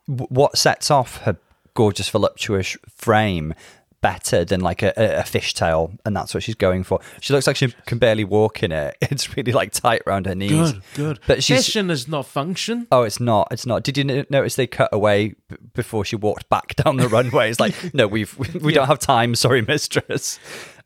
[0.07, 1.37] w- what sets off her
[1.73, 3.53] gorgeous voluptuous frame
[4.01, 6.99] better than like a, a, fishtail, and that's what she's going for.
[7.19, 8.95] She looks like she can barely walk in it.
[9.09, 10.73] It's really like tight around her knees.
[10.73, 11.19] Good, good.
[11.25, 12.87] But she's Fashion is not function.
[12.91, 13.47] Oh, it's not.
[13.51, 13.83] It's not.
[13.83, 17.49] Did you n- notice they cut away b- before she walked back down the runway?
[17.49, 19.33] It's like, no, we've we, we don't have time.
[19.33, 20.39] Sorry, mistress.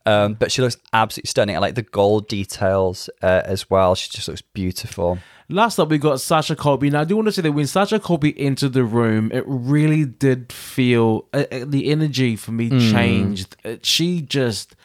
[0.06, 1.56] Um, but she looks absolutely stunning.
[1.56, 3.95] I like the gold details uh, as well.
[3.95, 5.19] She just looks beautiful.
[5.52, 6.90] Last up, we got Sasha Colby.
[6.90, 10.06] Now, I do want to say that when Sasha Colby entered the room, it really
[10.06, 13.58] did feel uh, uh, the energy for me changed.
[13.66, 14.76] Uh, she just,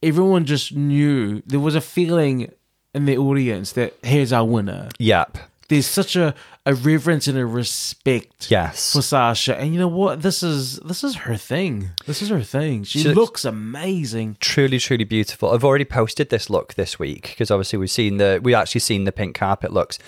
[0.00, 2.52] everyone just knew there was a feeling
[2.94, 4.90] in the audience that here's our winner.
[5.00, 5.38] Yep.
[5.68, 8.92] There's such a, a reverence and a respect Yes.
[8.92, 10.22] for Sasha, and you know what?
[10.22, 11.90] This is this is her thing.
[12.06, 12.84] This is her thing.
[12.84, 14.36] She, She looks- amazing.
[14.40, 18.40] truly truly beautiful i've already posted this look this week because obviously we've seen the
[18.42, 19.98] we actually seen the pink carpet looks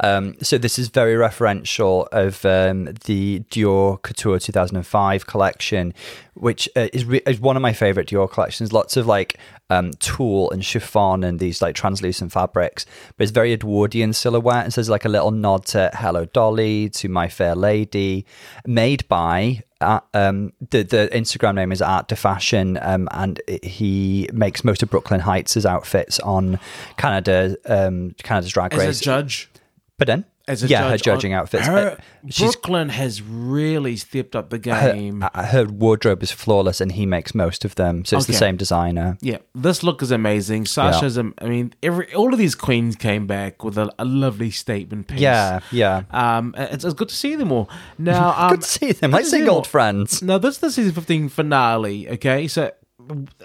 [0.00, 5.94] um, so this is very referential of um, the dior couture 2005 collection
[6.34, 9.38] which uh, is, re- is one of my favorite dior collections lots of like
[9.70, 12.84] um, tulle and chiffon and these like translucent fabrics
[13.16, 16.90] but it's very edwardian silhouette and so there's like a little nod to hello dolly
[16.90, 18.26] to my fair lady
[18.66, 23.64] made by uh, um, the the Instagram name is Art de Fashion, um, and it-
[23.64, 26.58] he makes most of Brooklyn Hytes' outfits on
[26.98, 29.00] Canada, um, Canada's Drag As Race.
[29.00, 29.50] a judge,
[29.98, 31.66] but then, as a yeah, judge her judging on- outfits.
[31.66, 35.22] Her, Uh, Brooklyn has really stepped up the game.
[35.22, 38.04] uh, her wardrobe is flawless, and he makes most of them.
[38.04, 39.16] So it's the same designer.
[39.22, 40.66] Yeah, this look is amazing.
[40.66, 44.50] Sasha's, am I mean, every all of these queens came back with a, a lovely
[44.50, 45.20] statement piece.
[45.20, 46.02] Yeah, yeah.
[46.10, 47.70] Um, it's, it's good to see them all.
[47.98, 49.10] Now, um, Good to see them.
[49.12, 50.22] Like seeing old friends.
[50.22, 52.48] Now, this is the season 15 finale, okay?
[52.48, 52.70] So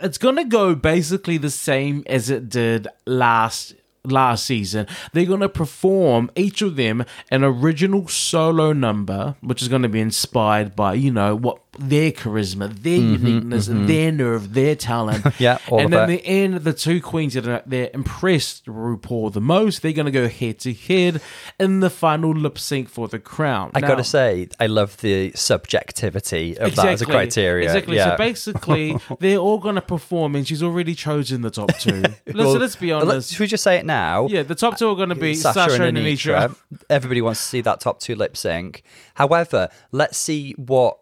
[0.01, 3.73] it's going to go basically the same as it did last
[4.11, 4.87] last season.
[5.13, 9.89] They're going to perform each of them an original solo number, which is going to
[9.89, 15.23] be inspired by, you know, what their charisma, their uniqueness, their nerve, their talent.
[15.23, 19.41] Mm-hmm, Yeah, and then the end, the two queens that are they're impressed RuPaul the
[19.41, 21.21] most, they're going to go head to head
[21.59, 23.71] in the final lip sync for the crown.
[23.73, 27.65] I Now- gotta say, I love the subjectivity of that as a criteria.
[27.65, 27.95] Exactly.
[27.97, 28.11] Yeah.
[28.11, 32.01] So basically, they're all going to perform, and she's already chosen the top two.
[32.25, 33.31] let's, Well, let's be honest.
[33.31, 34.27] Should we just say it now?
[34.27, 36.55] Yeah, the top two are going to be Sasha, and Anetra.
[36.89, 38.83] Everybody wants to see that top two lip sync.
[39.15, 40.97] However, let's see what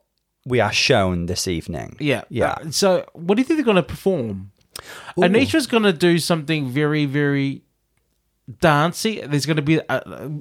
[0.48, 1.96] we are shown this evening.
[2.00, 2.52] Yeah, Yeah.
[2.62, 4.52] Uh, so, what do you think they're going to perform?
[5.18, 7.64] Anetra's going to do something very, very
[8.60, 9.22] dancey.
[9.26, 10.00] There's going to be, uh,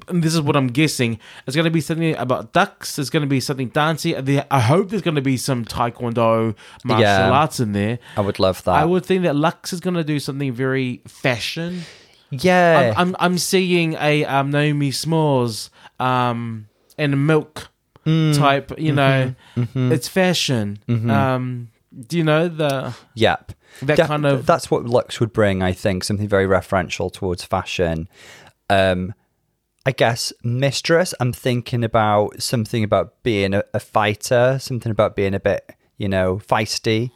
[0.09, 1.19] and this is what I'm guessing.
[1.47, 2.97] It's going to be something about ducks.
[2.97, 4.14] There's going to be something dancey.
[4.51, 7.31] I hope there's going to be some taekwondo martial Yeah.
[7.31, 7.99] arts in there.
[8.16, 8.73] I would love that.
[8.75, 11.83] I would think that Luxx is going to do something very fashion.
[12.31, 12.95] yeah.
[12.97, 16.66] I'm, I'm I'm seeing a um, Naomi Smalls um
[16.99, 17.69] and milk
[18.07, 18.37] Mm.
[18.38, 18.73] type.
[18.79, 19.92] You know, Mm-hmm.
[19.92, 20.79] it's fashion.
[20.88, 21.69] Um,
[22.07, 23.53] do you know the yep.
[23.83, 26.05] that kind of That's what Luxx would bring, I think.
[26.05, 28.09] Something very referential towards fashion.
[28.71, 29.12] Um,
[29.85, 35.33] I guess Mistress, I'm thinking about something about being a, a fighter, something about being
[35.35, 37.11] a bit, you know, feisty,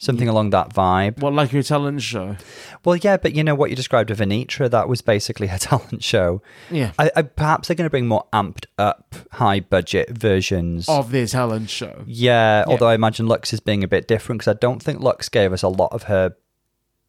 [0.00, 1.18] something along that vibe.
[1.18, 2.36] what like your talent show?
[2.84, 6.02] Well, yeah, but you know what you described of Anetra, that was basically her talent
[6.02, 6.42] show.
[6.70, 10.88] Yeah, I, I, perhaps they're going to bring more amped up, high budget versions.
[10.88, 12.02] of their talent show.
[12.06, 15.30] yeah, although I imagine Luxx is being a bit different because I don't think Luxx
[15.30, 16.34] gave us a lot of her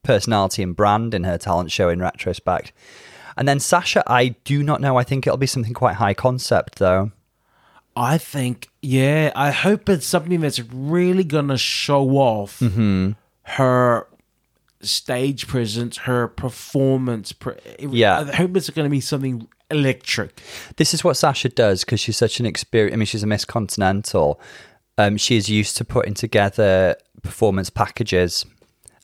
[0.02, 2.72] personality and brand in her talent show in retrospect.
[3.36, 4.98] And then Sasha, I do not know.
[4.98, 7.12] I think it'll be something quite high concept, though.
[7.96, 13.12] I think, yeah, I hope it's something that's really gonna show off Mm-hmm.
[13.42, 14.06] her
[14.80, 17.32] stage presence, her performance.
[17.32, 18.20] Pre- Yeah.
[18.20, 20.40] I hope it's gonna be something electric.
[20.76, 22.94] This is what Sasha does because she's such an experience.
[22.94, 24.40] I mean, she's a Miss Continental.
[24.98, 28.44] Um, she is used to putting together performance packages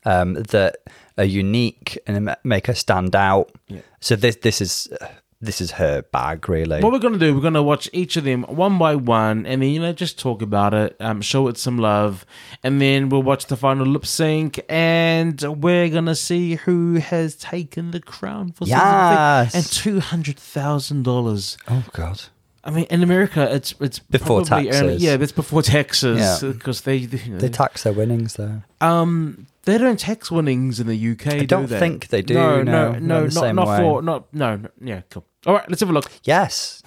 [0.05, 0.77] um, that
[1.17, 3.51] are unique and make her stand out.
[3.67, 3.81] Yeah.
[3.99, 4.87] So this this is
[5.41, 6.81] this is her bag, really.
[6.81, 9.69] What we're gonna do, we're gonna watch each of them one by one, and then
[9.69, 12.25] you know just talk about it, um, show it some love,
[12.63, 17.91] and then we'll watch the final lip sync, and we're gonna see who has taken
[17.91, 19.53] the crown for Yes.
[19.53, 21.57] season six, and two hundred thousand dollars.
[21.69, 22.21] oh God.
[22.61, 24.81] I mean, in America, it's it's Before taxes.
[24.81, 26.51] early- yeah, that's before taxes Yeah.
[26.51, 28.61] because they, they, you know, They tax their winnings, though.
[28.81, 31.27] um they don't tax winnings in the UK.
[31.27, 31.79] I do don't they?
[31.79, 34.69] think they do, No, no, no, not no, the not not for not no, no.
[34.81, 35.25] Yeah, cool.
[35.45, 36.11] All right, let's have a look.
[36.23, 36.83] Yes,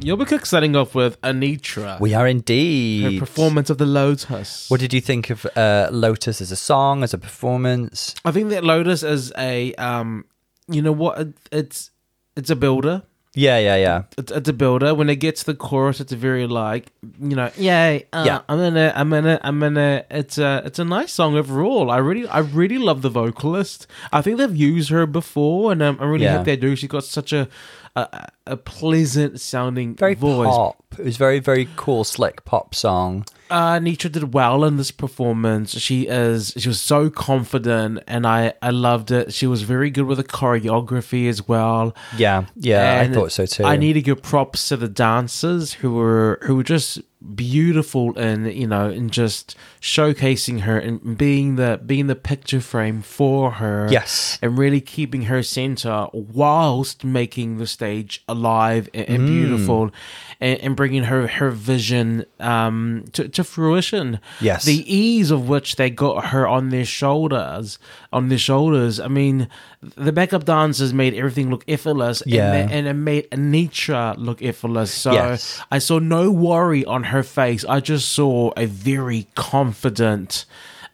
[0.00, 1.98] You'll be quick starting off with Anetra.
[2.00, 3.18] we are her indeed.
[3.18, 4.70] performance of the Lotus.
[4.70, 8.14] What did you think of uh, Lotus as a song, as a performance?
[8.24, 10.24] I think that Lotus is a um,
[10.68, 11.28] you know what?
[11.50, 11.90] It's
[12.36, 13.02] it's a builder.
[13.38, 14.02] Yeah, yeah, yeah.
[14.18, 14.94] it's, it's a builder.
[14.94, 18.40] When it gets to the chorus, it's a very like you know, yay, uh, Yeah.
[18.48, 20.06] I'm in it, I'm in it, I'm in it.
[20.10, 21.90] It's a it's a nice song overall.
[21.90, 23.86] I really I really love the vocalist.
[24.12, 26.38] I think they've used her before, and um, I really Yeah.
[26.38, 26.74] hope they do.
[26.76, 27.48] She's got such a
[27.96, 30.48] a, a pleasant sounding Very voice.
[30.48, 30.76] pop.
[30.98, 33.24] It was very, very cool, slick pop song.
[33.50, 35.78] Uh, Nitra did well in this performance.
[35.78, 39.32] She is she was so confident, and I I loved it.
[39.32, 41.94] She was very good with the choreography as well.
[42.16, 43.64] Yeah, yeah, And I thought so too.
[43.64, 47.00] I need to give props to the dancers who were who were just
[47.34, 53.02] beautiful and you know and just showcasing her and being the being the picture frame
[53.02, 53.88] for her.
[53.90, 54.38] Yes.
[54.42, 59.14] and really keeping her center whilst making the stage alive and, Mm.
[59.14, 59.90] and beautiful,
[60.40, 64.20] and, and bringing her her vision um to, to fruition.
[64.40, 64.64] Yes.
[64.64, 67.78] the ease of which they got her on their shoulders
[68.12, 69.00] on their shoulders.
[69.00, 69.48] I mean,
[69.82, 72.22] the backup dancers made everything look effortless.
[72.26, 72.52] Yeah.
[72.52, 74.92] and, they- and it made Anetra look effortless.
[74.92, 75.60] So Yes.
[75.70, 77.64] I saw no worry on her face.
[77.64, 80.44] I just saw a very confident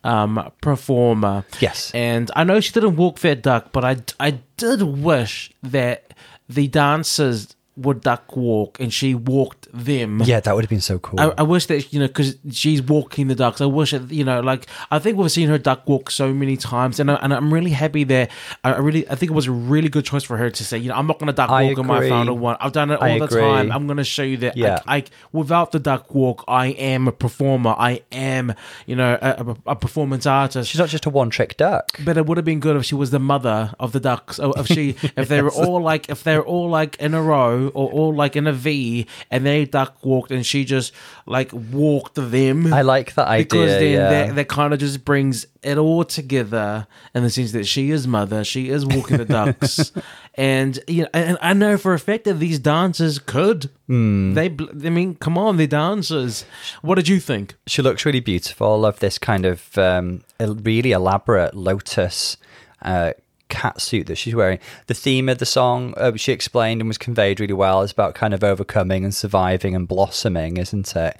[0.04, 1.44] um, performer.
[1.61, 1.90] Yes.
[1.94, 6.12] And I know she didn't walk that duck, but I, I did wish that
[6.48, 10.23] the dancers would duck walk and she walked them.
[10.25, 11.19] yeah, that would have been so cool.
[11.19, 13.61] I, I wish that you know because she's walking the ducks.
[13.61, 16.57] I wish that you know, like I think we've seen her duck walk so many
[16.57, 18.31] times, and I, and I'm really happy that
[18.63, 20.89] I really I think it was a really good choice for her to say, you
[20.89, 22.57] know, I'm not going to duck I walk in my final one.
[22.61, 23.41] I've done it all the agree.
[23.41, 23.73] time.
[23.73, 24.57] I'm going to show you that.
[24.57, 24.81] Yeah.
[24.87, 27.75] I, I without the duck walk, I am a performer.
[27.77, 28.55] I am
[28.87, 30.71] you know a, a, a performance artist.
[30.71, 31.99] She's not just a one-trick duck.
[32.05, 34.39] But it would have been good if she was the mother of the ducks.
[34.43, 37.90] If she, if they were all like, if they're all like in a row or
[37.90, 40.92] all like in a V, and they duck walked, and she just
[41.27, 42.72] like walked them.
[42.72, 43.44] I like that idea.
[43.44, 44.09] because then yeah.
[44.09, 48.07] that, that kind of just brings it all together in the sense that she is
[48.07, 49.92] mother, she is walking the ducks,
[50.35, 53.70] and you know, and I know for a fact that these dancers could.
[53.87, 54.33] Hmm.
[54.33, 56.44] They, bl- I mean, come on, they're dancers.
[56.81, 57.55] What did you think?
[57.66, 58.72] she looks really beautiful.
[58.72, 62.37] I love this kind of um, really elaborate lotus
[62.83, 63.12] uh,
[63.48, 64.59] cat suit that she's wearing.
[64.87, 67.83] The theme of the song, uh, she explained and was conveyed really well.
[67.83, 71.16] It's about kind of overcoming and surviving and blossoming, isn't it?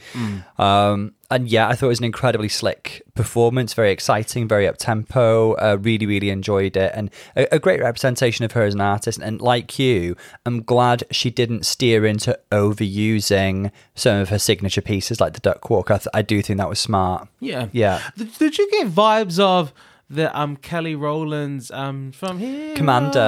[0.58, 4.76] Um, and yeah, I thought it was an incredibly slick performance, very exciting, very up
[4.76, 5.54] tempo.
[5.54, 9.18] Uh, really, really enjoyed it, and a, a great representation of her as an artist.
[9.20, 15.20] And like you, I'm glad she didn't steer into overusing some of her signature pieces,
[15.20, 15.90] like the duck walk.
[15.90, 17.28] I, th- I do think that was smart.
[17.40, 18.00] Yeah, Yeah.
[18.16, 19.72] Did you get vibes of
[20.11, 22.75] the um Kelly Rowland's um from here?
[22.77, 23.21] Commander.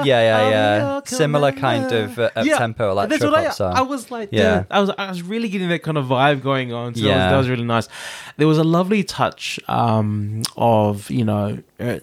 [0.00, 1.00] on Yeah, yeah, yeah.
[1.04, 3.74] Similar kind of, uh, up-tempo that's electro what I, song.
[3.76, 4.42] I was like, Yeah.
[4.42, 6.94] yeah, I was I was really getting that kind of vibe going on.
[6.94, 7.30] So that, was, Yeah.
[7.30, 7.88] that was really nice.
[8.36, 11.98] There was a lovely touch um of you know uh,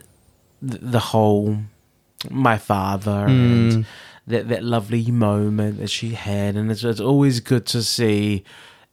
[0.62, 1.58] the, the whole
[2.30, 3.30] my father Mm.
[3.74, 3.86] and
[4.28, 8.44] that that lovely moment that she had, and it's, it's always good to see.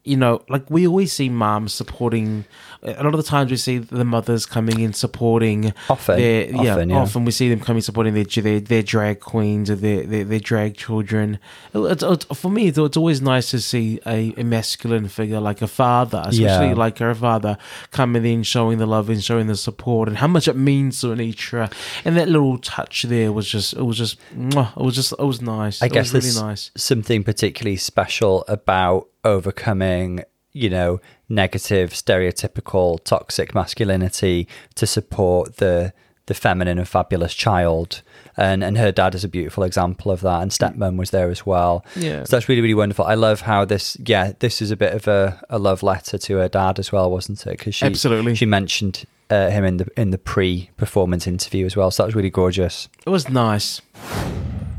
[0.07, 2.45] You know, like we always see moms supporting.
[2.83, 5.73] A lot of the times we see the mothers coming in supporting.
[5.89, 6.97] Often, their, yeah, often, yeah.
[6.99, 10.39] often we see them coming supporting their their, their drag queens or their, their, their
[10.41, 11.39] drag children.
[11.73, 15.63] It's, it's, for me, it's, it's always nice to see a, a masculine figure like
[15.63, 16.75] a father, especially Yeah.
[16.75, 17.57] like her father,
[17.91, 21.07] coming in, showing the love and showing the support, and how much it means to
[21.07, 21.73] Anetra.
[22.05, 25.41] And that little touch there was just, it was just, it was just, it was
[25.41, 25.81] nice.
[25.81, 26.71] I it guess was really nice.
[26.77, 35.93] something particularly special about overcoming, you know, negative, stereotypical, toxic masculinity to support the
[36.27, 38.03] the feminine and fabulous child.
[38.37, 40.43] And and her dad is a beautiful example of that.
[40.43, 41.85] And stepmom was there as well.
[41.95, 42.25] Yeah.
[42.25, 43.05] So that's really, really wonderful.
[43.05, 46.37] I love how this yeah, this is a bit of a, a love letter to
[46.39, 47.59] her dad as well, wasn't it?
[47.59, 48.35] Because she Absolutely.
[48.35, 51.91] she mentioned uh, him in the in the pre performance interview as well.
[51.91, 52.89] So that was really gorgeous.
[53.07, 53.81] It was nice.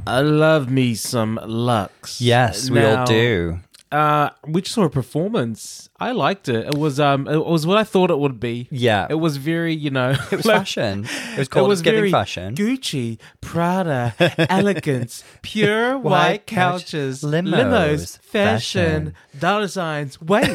[0.08, 2.18] I love me some Luxx.
[2.20, 3.60] Yes, we all do.
[3.92, 5.90] Uh, we just saw a performance.
[6.00, 6.66] I liked it.
[6.66, 8.68] It was um, it was what I thought it would be.
[8.72, 9.08] Yeah.
[9.10, 11.06] It was very, you know, It was fashion.
[11.06, 12.56] It was called it was giving fashion.
[12.56, 14.14] Gucci, Prada,
[14.50, 19.12] elegance, pure white, White couches, limos, limos, fashion.
[19.12, 20.20] fashion, dollar signs.
[20.22, 20.46] Wait,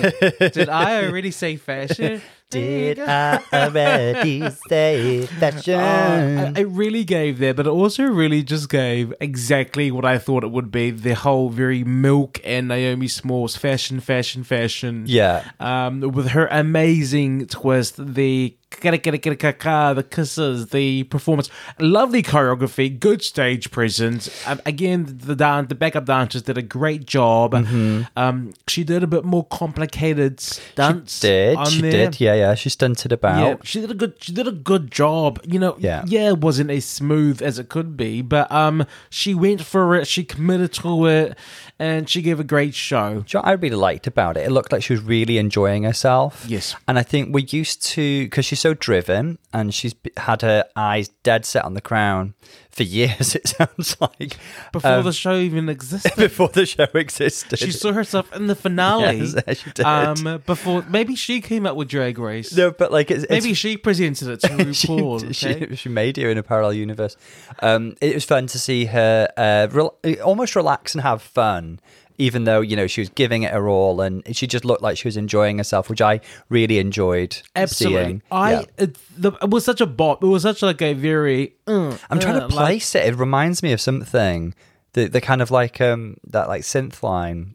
[0.53, 2.21] did I already say fashion?
[2.51, 5.79] Did I already say fashion?
[5.79, 10.19] Uh, I, I really gave there, but it also really just gave exactly what I
[10.19, 10.91] thought it would be.
[10.91, 15.05] The whole very Milk and Naomi Smalls fashion, fashion, fashion.
[15.07, 15.49] yeah.
[15.61, 24.47] Um, with her amazing twist, the The kisses, the performance, lovely choreography, good stage presence.
[24.47, 27.53] Um, again, the dan- the backup dancers did a great job.
[27.53, 28.03] Mm-hmm.
[28.17, 30.43] Um, she did a bit more complicated
[30.77, 31.21] dance.
[31.21, 31.91] Did on she there.
[32.11, 32.21] did?
[32.21, 32.55] Yeah, yeah.
[32.55, 33.41] She stunted about.
[33.41, 34.15] Yeah, she did a good.
[34.21, 35.41] She did a good job.
[35.45, 36.05] You know, Yeah.
[36.07, 40.07] yeah, it wasn't as smooth as it could be, but um, she went for it.
[40.07, 41.37] She committed to it,
[41.79, 43.09] and she gave a great show.
[43.11, 44.47] You know what I really liked about it?
[44.47, 46.45] It looked like she was really enjoying herself.
[46.49, 46.77] Yes.
[46.87, 51.09] And I think we're used to, because she's so driven and she's had her eyes
[51.23, 52.35] dead set on the crown
[52.71, 54.37] for years, it sounds like.
[54.73, 57.59] Before Um, the show even existed, before the show existed.
[57.59, 59.01] she saw herself in the finale.
[59.47, 59.85] Yes, she did.
[59.85, 62.57] Um, before maybe she came up with Drag Race.
[62.57, 65.25] no, but like, it's, maybe it's, she presented it to she, RuPaul.
[65.25, 65.67] okay?
[65.71, 67.17] she, she made you in a parallel universe.
[67.61, 71.81] Um, it was fun to see her uh, rel- almost relax and have fun,
[72.21, 74.97] even though you know she was giving it her all, and she just looked like
[74.99, 77.41] she was enjoying herself, which I really enjoyed.
[77.57, 78.05] Absolutely.
[78.05, 78.23] seeing.
[78.31, 78.65] I Yeah.
[78.79, 80.23] it, the, it was such a bop.
[80.23, 81.55] It was such like a very.
[81.67, 83.07] Uh, I'm trying uh, to like- place it.
[83.07, 84.55] It reminds me of something.
[84.93, 87.55] The the kind of like um that like synth line.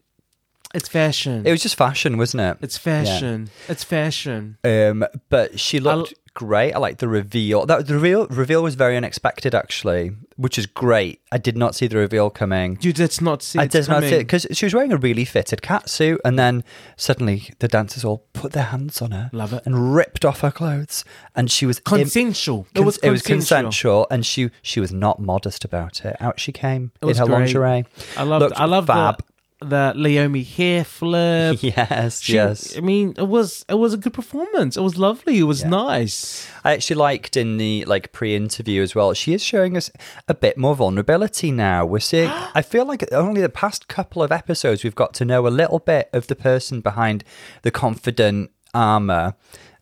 [0.76, 1.46] It's fashion.
[1.46, 2.58] It was just fashion, wasn't it?
[2.62, 3.50] it's fashion.
[3.68, 4.58] It's fashion.
[4.64, 6.72] Um, but she looked l- great.
[6.74, 7.64] I like the reveal.
[7.66, 11.20] That the reveal reveal was very unexpected, actually, which is great.
[11.32, 12.78] I did not see the reveal coming.
[12.82, 13.58] You did not see.
[13.58, 16.62] I it did not see because she was wearing a really fitted catsuit, and then
[16.96, 19.62] suddenly the dancers all put their hands on her, Love it.
[19.64, 21.04] and ripped off her clothes,
[21.34, 22.64] and she was Consensual.
[22.64, 24.04] Cons- it was it was consensual.
[24.04, 26.16] consensual, and she she was not modest about it.
[26.20, 27.28] Out she came in her great.
[27.30, 27.84] lingerie.
[28.16, 28.52] I love.
[28.56, 29.18] I love fab.
[29.18, 29.24] the
[29.60, 31.58] the Leomi hair flip.
[31.62, 32.76] Yes, She- yes.
[32.76, 34.76] I mean, it was it was a good performance.
[34.76, 35.38] It was lovely.
[35.38, 36.46] It was nice.
[36.64, 39.14] I actually liked in the like pre-interview as well.
[39.14, 39.90] She is showing us
[40.28, 41.86] a bit more vulnerability now.
[41.86, 42.30] We're seeing.
[42.54, 45.78] I feel like only the past couple of episodes we've got to know a little
[45.78, 47.24] bit of the person behind
[47.62, 49.34] the confident armor.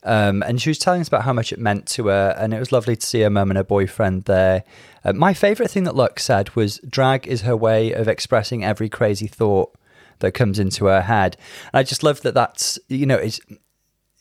[0.05, 2.59] Um, and she was telling us about how much it meant to her, and it
[2.59, 4.65] was lovely to see her mum and her boyfriend there.
[5.05, 8.89] Uh, my favourite thing that Luxx said was drag is her way of expressing every
[8.89, 9.75] crazy thought
[10.21, 11.37] that comes into her head.
[11.73, 13.41] And I just love that that's, you know, it's,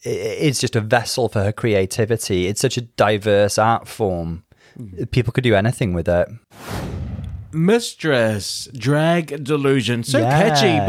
[0.04, 2.48] it's just a vessel for her creativity.
[2.48, 4.44] It's such a diverse art form.
[5.12, 6.30] People could do anything with it.
[7.54, 10.04] Mistress Drag Delusion.
[10.04, 10.60] So yes.
[10.60, 10.80] catchy.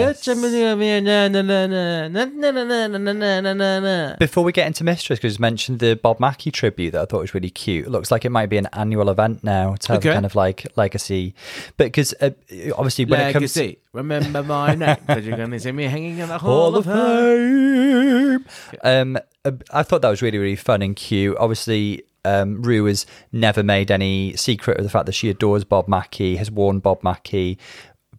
[4.19, 7.21] Before we get into Mistress, because you mentioned the Bob Mackie tribute that I thought
[7.21, 7.87] was really cute.
[7.87, 10.13] It looks like it might be an annual event now to have okay.
[10.13, 11.35] kind of like legacy.
[11.77, 12.31] But because uh,
[12.77, 13.61] obviously when legacy.
[13.61, 13.75] it comes.
[13.75, 13.81] To...
[13.93, 16.89] Remember my name, because you're going to see me hanging in the Hall, Hall of,
[16.89, 18.45] of Fame.
[18.83, 19.19] Um,
[19.71, 21.37] I thought that was really, really fun and cute.
[21.39, 25.89] Obviously, um, Rue has never made any secret of the fact that she adores Bob
[25.89, 27.59] Mackie, has worn Bob Mackie.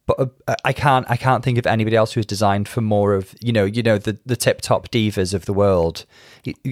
[0.08, 3.34] But uh, I can't, I can't think of anybody else who's designed for more of,
[3.42, 6.06] you know, you know, the the tip top divas of the world.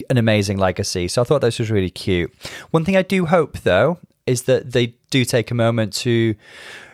[0.10, 1.08] An amazing legacy.
[1.08, 2.32] So I thought this was really cute.
[2.70, 6.36] One thing I do hope though is that they do take a moment to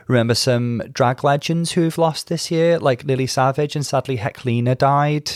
[0.07, 4.77] remember some drag legends who have lost this year, like Lily Savage and sadly Heklina
[4.77, 5.31] died.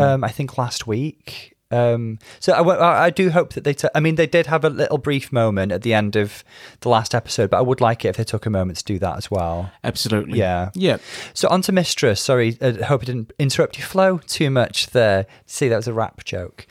[0.00, 1.56] Um, I think last week.
[1.72, 3.74] Um, so I, I do hope that they.
[3.74, 6.44] ta- I mean, they did have a little brief moment at the end of
[6.80, 8.98] the last episode, but I would like it if they took a moment to do
[8.98, 9.70] that as well.
[9.82, 10.38] Absolutely.
[10.38, 10.70] Yeah.
[10.74, 10.98] Yeah.
[11.34, 12.20] So on to Mistress.
[12.20, 15.26] Sorry, I hope I didn't interrupt your flow too much there.
[15.46, 16.66] See, that was a rap joke.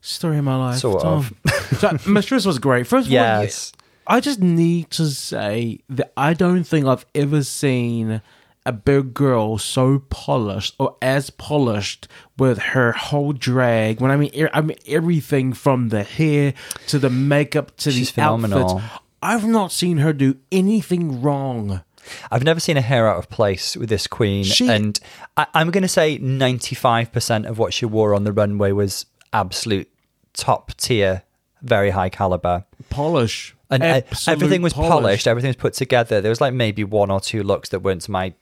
[0.00, 0.78] Story of my life.
[0.80, 1.34] Sort Tom.
[1.78, 2.86] so, Mistress was great.
[2.86, 3.72] First of Yes.
[4.06, 8.20] all, I just need to say that I don't think I've ever seen
[8.66, 12.08] a big girl so polished or as polished
[12.38, 14.00] with her whole drag.
[14.00, 16.54] When I mean, e- I mean everything from the hair
[16.88, 18.74] to the makeup to She's the outfits.
[19.22, 21.82] I've not seen her do anything wrong.
[22.30, 24.98] I've never seen a hair out of place with this queen, She- and
[25.38, 29.88] I, I'm going to say 95% of what she wore on the runway was absolute
[30.34, 31.22] top tier,
[31.62, 32.64] very high caliber.
[32.90, 33.54] Polish.
[33.70, 34.90] And uh, Absolute everything was polish.
[34.90, 36.20] polished, everything was put together.
[36.20, 38.34] There was like maybe one or two looks that weren't to my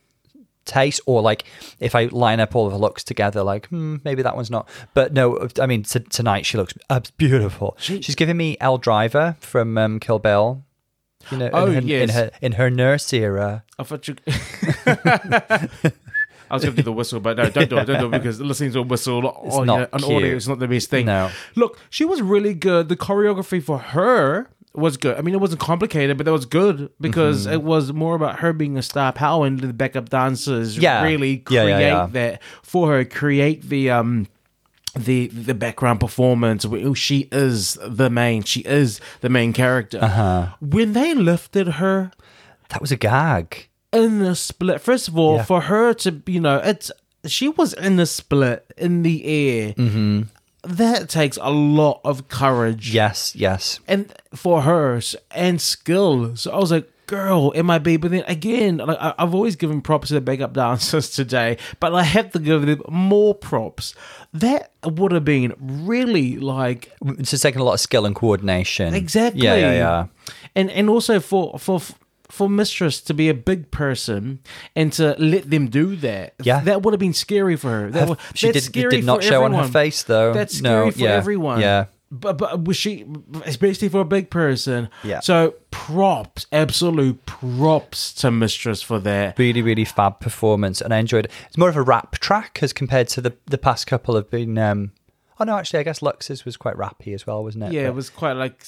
[0.64, 1.44] taste, or like
[1.80, 4.68] if I line up all of the looks together, like hmm, maybe that one's not.
[4.94, 7.76] But no, I mean t- tonight she looks uh, beautiful.
[7.78, 10.64] She's giving me Elle Driver from um, Kill Bill.
[11.30, 12.02] You know, Oh, in, her, yes.
[12.10, 13.64] in her in her nurse era.
[13.78, 14.16] I thought you.
[16.50, 17.86] I was going to do the whistle, but no, don't do it.
[17.86, 19.94] Don't do it because listening to a whistle on, cute.
[20.04, 21.06] audio is not the best thing.
[21.06, 21.30] No.
[21.54, 22.90] Look, she was really good.
[22.90, 25.16] The choreography for her was good.
[25.18, 27.52] I mean, it wasn't complicated, but it was good because Mm-hmm.
[27.54, 31.02] it was more about her being a star power and the backup dancers Yeah.
[31.02, 32.06] really create yeah, yeah.
[32.12, 34.26] that for her, create the um
[34.94, 36.66] the the background performance.
[36.94, 38.42] She is the main.
[38.42, 39.98] She is the main character.
[40.02, 40.48] Uh-huh.
[40.60, 42.10] When they lifted her
[42.68, 43.68] That was a gag.
[43.92, 44.80] in the split.
[44.80, 46.90] First of all, for her to you know, it's
[47.26, 49.72] she was in the split in the air.
[49.74, 50.22] Mm-hmm.
[50.62, 52.94] That takes a lot of courage.
[52.94, 53.80] Yes, yes.
[53.88, 55.00] and for her
[55.32, 56.36] and skill.
[56.36, 57.96] So I was like, girl, it might be.
[57.96, 62.04] But then again, like I've always given props to the backup dancers today, but I
[62.04, 63.94] have to give them more props.
[64.32, 68.94] That would have been really like It's just taking a lot of skill and coordination.
[68.94, 69.42] exactly.
[69.44, 70.06] Yeah, yeah, yeah.
[70.54, 71.80] And and also for for.
[72.32, 74.40] For mistress to be a big person
[74.74, 76.60] and to let them do that, Yeah.
[76.60, 77.90] that would have been scary for her.
[77.90, 80.32] That she did, did not show on her face though.
[80.32, 81.60] That's no, scary for yeah, everyone.
[81.60, 81.84] Yeah.
[82.10, 83.04] But but was she
[83.44, 84.88] especially for a big person?
[85.04, 85.20] Yeah.
[85.20, 89.38] So props, absolute props to Mistress for that.
[89.38, 91.30] Really, really fab performance, and I enjoyed it.
[91.48, 94.56] It's more of a rap track as compared to the the past couple have been.
[94.56, 94.92] Um,
[95.38, 97.72] oh no, actually, I guess Luxx's was quite rappy as well, wasn't it?
[97.72, 98.64] Yeah, But it was quite like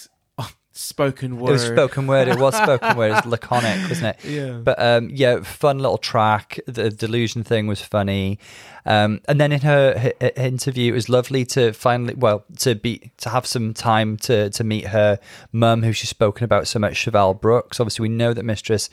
[0.74, 1.50] spoken word.
[1.50, 2.28] It was spoken word.
[2.28, 3.12] It was spoken word.
[3.12, 4.24] It was laconic, wasn't it?
[4.24, 4.50] Yeah.
[4.62, 6.58] But um, yeah, fun little track.
[6.66, 8.38] The delusion thing was funny.
[8.86, 12.74] Um, and then in her, her, her interview, it was lovely to finally, well, to
[12.74, 15.18] be to have some time to to meet her
[15.52, 17.80] mum, who she's spoken about so much, Chevelle Brooks.
[17.80, 18.90] Obviously, we know that Mistress.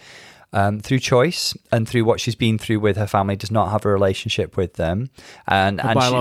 [0.53, 3.85] Um, through choice and through what she's been through with her family, does not have
[3.85, 5.09] a relationship with them,
[5.47, 6.13] and and she-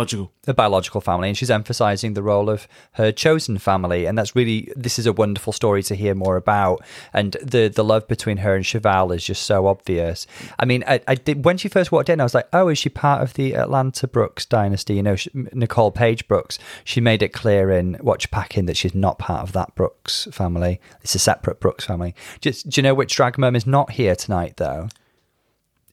[0.55, 0.80] biological.
[0.80, 4.98] biological family, and she's emphasizing the role of her chosen family, and that's really this
[4.98, 6.82] is a wonderful story to hear more about,
[7.12, 10.26] and the the love between her and Chevelle is just so obvious.
[10.59, 12.78] I mean, I, I did when she first walked in, I was like, oh, is
[12.78, 14.94] she part of the Atlanta Brooks dynasty?
[14.94, 16.59] You know, she, Nicole Paige Brooks.
[16.84, 20.80] She made it clear in Whatcha Packin' that she's not part of that Brooks family.
[21.03, 22.14] It's a separate Brooks family.
[22.40, 24.88] Just do you know which drag mum is not here tonight though?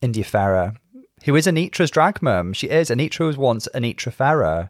[0.02, 0.76] India Ferrah,
[1.26, 2.54] who is Anetra's drag mum.
[2.54, 2.90] She is.
[2.90, 4.70] Anetra was once Anetra Ferrah.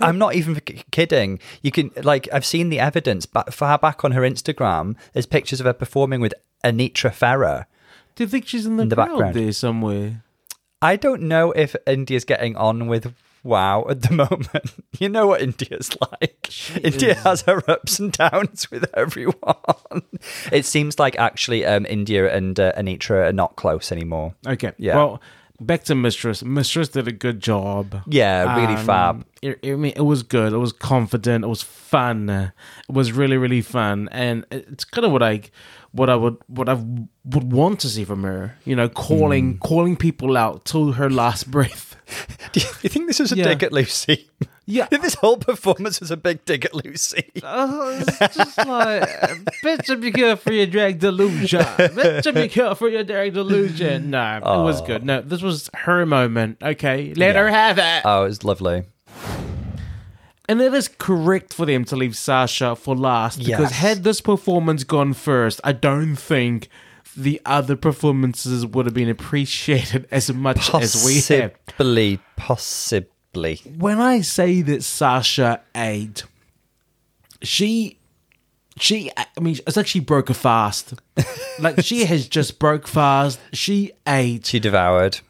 [0.00, 0.60] I'm not even
[0.90, 1.40] kidding.
[1.62, 5.58] You can like I've seen the evidence, but far back on her Instagram, there's pictures
[5.60, 6.34] of her performing with
[6.64, 7.66] Anetra Ferrah.
[8.14, 9.34] Do you think she's in the, In the crowd background.
[9.34, 10.22] there somewhere?
[10.80, 14.74] I don't know if India's getting on with WoW at the moment.
[14.98, 16.76] You know what India's like.
[16.84, 17.18] India is.
[17.22, 20.02] has her ups and downs with everyone.
[20.52, 24.34] it seems like actually um, India and uh, Anetra are not close anymore.
[24.46, 24.72] Okay.
[24.76, 24.96] Yeah.
[24.96, 25.22] Well,
[25.62, 26.42] back to Mistress.
[26.44, 28.02] Mistress did a good job.
[28.06, 29.26] Yeah, really Um, fab.
[29.42, 30.52] It, I mean, it was good.
[30.52, 31.44] It was confident.
[31.44, 32.28] It was fun.
[32.30, 32.52] It
[32.88, 35.40] was really, really fun, and it's kind of what I,
[35.90, 38.56] what I would, what I would want to see from her.
[38.64, 39.58] You know, calling, Hmm.
[39.58, 41.96] calling people out till her last breath.
[42.52, 43.44] Do you, think this is a Yeah.
[43.44, 44.26] dig at Loosey?
[44.66, 44.86] Yeah.
[44.90, 47.24] this whole performance is a big dig at Loosey.
[47.42, 49.08] Uh, it's just like,
[49.64, 51.60] bitch, be careful for your drag delusion.
[51.78, 54.10] Bitch, be careful for your drag delusion.
[54.10, 55.04] No, it was good.
[55.04, 56.58] No, this was her moment.
[56.62, 58.02] Okay, let her have it.
[58.04, 58.84] Oh, it was lovely.
[60.48, 63.72] And it is correct for them to leave Sasha for last because Yes.
[63.72, 66.68] had this performance gone first, I don't think
[67.16, 71.52] the other performances would have been appreciated as much as we have.
[71.66, 73.60] Possibly, possibly.
[73.78, 76.24] When I say that Sasha ate,
[77.42, 77.98] she,
[78.78, 80.94] she, I mean, it's like she broke a fast.
[81.60, 83.38] like she has just broke fast.
[83.52, 84.46] She ate.
[84.46, 85.20] She devoured.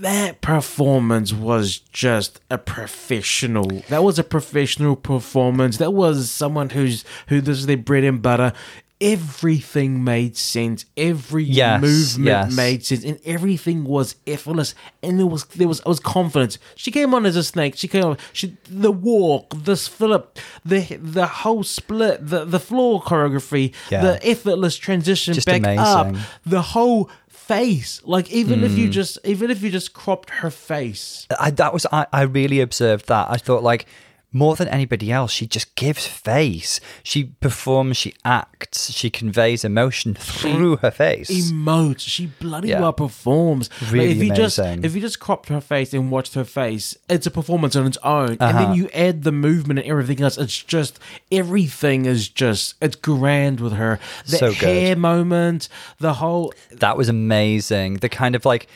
[0.00, 3.68] That performance was just a professional.
[3.88, 5.76] That was a professional performance.
[5.78, 8.52] That was someone who's who this is their bread and butter.
[9.00, 10.84] Everything made sense.
[10.96, 12.56] Every Yes, movement yes.
[12.56, 14.74] made sense, and everything was effortless.
[15.02, 16.56] And there was there was I was confident.
[16.76, 17.74] She came on as a snake.
[17.76, 18.16] She came on.
[18.32, 24.02] She the walk, this flip, the the whole split, the the floor choreography, Yeah.
[24.02, 26.14] the effortless transition Just back up,
[26.46, 27.10] the whole
[27.48, 28.76] face like even if Mm.
[28.78, 32.60] you just even if you just cropped her face I, that was I, I really
[32.60, 33.26] observed that.
[33.30, 33.86] I thought like
[34.32, 36.80] more than anybody else, she just gives face.
[37.02, 41.30] She performs, she acts, she conveys emotion through her face.
[41.30, 42.80] emotes she bloody Yeah.
[42.80, 44.84] well performs Like, Really if you just amazing.
[44.84, 47.98] if you just cropped her face and watched her face it's a performance on its
[48.02, 48.58] own and Uh-huh.
[48.66, 50.98] then you add the movement and everything else it's just
[51.30, 54.56] everything is just it's grand with her the So good.
[54.56, 55.68] hair moment
[55.98, 57.94] the whole that was amazing.
[57.94, 58.66] The kind of like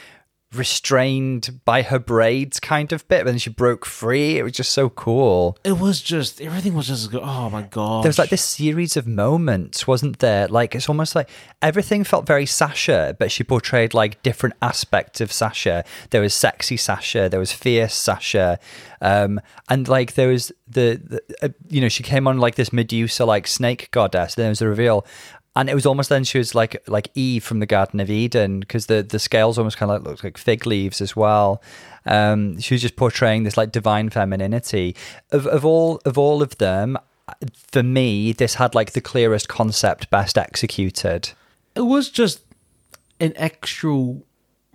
[0.58, 4.38] restrained by her braids kind of bit, but then she broke free.
[4.38, 5.58] It was just so cool.
[5.64, 9.06] it was just everything was just oh my god There was like this series of
[9.06, 10.48] moments, wasn't there?
[10.48, 11.28] Like it's almost like
[11.62, 15.84] everything felt very Sasha, but she portrayed like different aspects of Sasha.
[16.10, 18.58] There was sexy Sasha, there was fierce Sasha,
[19.00, 22.72] um, and like there was the, the uh, you know she came on like this
[22.72, 24.34] Medusa like snake goddess.
[24.34, 25.06] Then there was the reveal.
[25.56, 28.60] And it was almost then she was like like Eve from the Garden of Eden
[28.60, 31.62] because the, the scales almost kind of like looked like fig leaves as well.
[32.04, 34.94] Um, she was just portraying this like divine femininity
[35.32, 36.98] of of all of all of them
[37.72, 41.30] for me, this had like the clearest concept, best executed.
[41.74, 42.40] it was just
[43.20, 44.24] an actual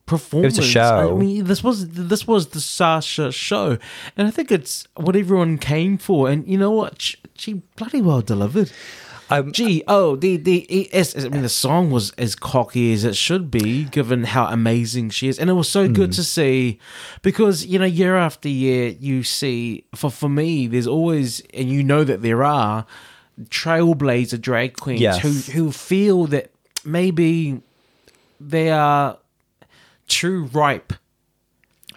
[0.05, 0.57] performance.
[0.57, 1.15] It was a show.
[1.15, 3.77] I mean, this was this was the Sasha show,
[4.17, 6.29] and I think it's what everyone came for.
[6.29, 7.01] And you know what?
[7.01, 8.71] She, she bloody well delivered.
[9.31, 13.15] Um, Gee, oh, the the it's, I mean, the song was as cocky as it
[13.15, 15.93] should be, given how amazing she is, and it was so Hmm.
[15.93, 16.79] good to see,
[17.21, 21.81] because you know, year after year, you see, for for me, there's always, and you
[21.83, 22.85] know that there are
[23.49, 25.21] trailblazer drag queens Yes.
[25.21, 26.51] who who feel that
[26.83, 27.61] maybe
[28.39, 29.17] they are
[30.07, 30.93] too ripe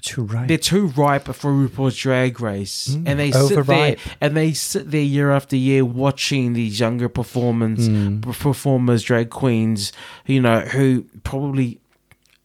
[0.05, 0.47] too right.
[0.47, 5.01] they're too ripe for RuPaul's Drag Race, and they sit there and they sit there
[5.01, 7.89] year after year watching these younger performance
[8.21, 9.93] performers, drag queens,
[10.27, 11.81] you know, who probably,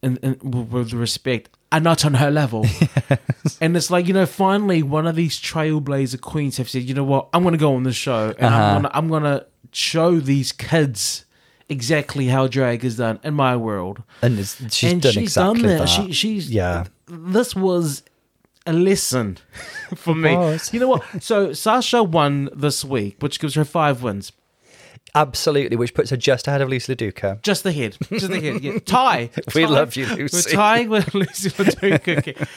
[0.02, 2.66] in, in, with respect, are not on her level.
[3.62, 7.04] And it's like you know, finally, one of these trailblazer queens have said, you know
[7.04, 8.56] what, I'm going to go on the show, and Uh-huh.
[8.64, 11.26] I'm going to I'm going to show these kids.
[11.70, 15.62] Exactly how drag is done in my world, and it's, she's and done she's exactly
[15.62, 15.78] done that.
[15.80, 15.86] that.
[15.88, 16.86] She, she's Yeah.
[17.08, 18.02] This was
[18.66, 19.38] a lesson
[19.96, 20.36] for me.
[20.36, 20.74] was.
[20.74, 21.04] You know what?
[21.22, 24.32] So Sasha won this week, which gives her five wins.
[25.16, 27.42] Absolutely, which puts her just ahead of Loosey LaDuca.
[27.42, 27.98] Just ahead.
[28.12, 28.62] Just ahead.
[28.62, 28.78] Yeah.
[28.86, 29.30] Tie.
[29.56, 29.68] We Tie.
[29.70, 30.18] love you, Loosey.
[30.18, 30.52] We're Loosey.
[30.54, 32.48] tying with Loosey LaDuca.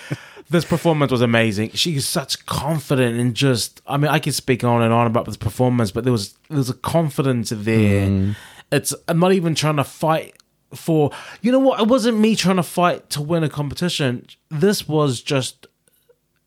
[0.50, 1.70] This performance was amazing.
[1.70, 3.80] She is such confident and just.
[3.86, 6.58] I mean, I could speak on and on about this performance, but there was there
[6.58, 8.06] was a confidence there.
[8.08, 8.36] Mm.
[8.72, 8.92] It's.
[9.06, 10.34] I'm not even trying to fight
[10.74, 11.10] for.
[11.42, 11.80] You know what?
[11.80, 14.26] It wasn't me trying to fight to win a competition.
[14.50, 15.66] This was just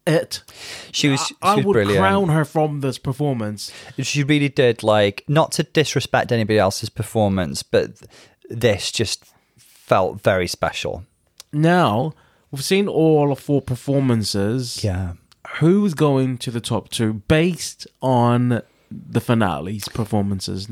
[0.08, 0.44] it.
[0.92, 2.00] She was, she I was would brilliant.
[2.00, 3.72] crown her from this performance.
[4.00, 8.12] She really did like not to disrespect anybody else's performance, but th-
[8.50, 9.26] this just
[9.58, 11.06] felt very special.
[11.54, 12.14] Now
[12.52, 14.84] we've seen all four performances.
[14.84, 15.14] Yeah.
[15.60, 18.62] who's going to the top two based on
[18.92, 20.68] the finale's performances?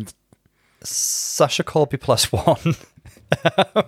[0.83, 2.75] Sasha Colby plus one.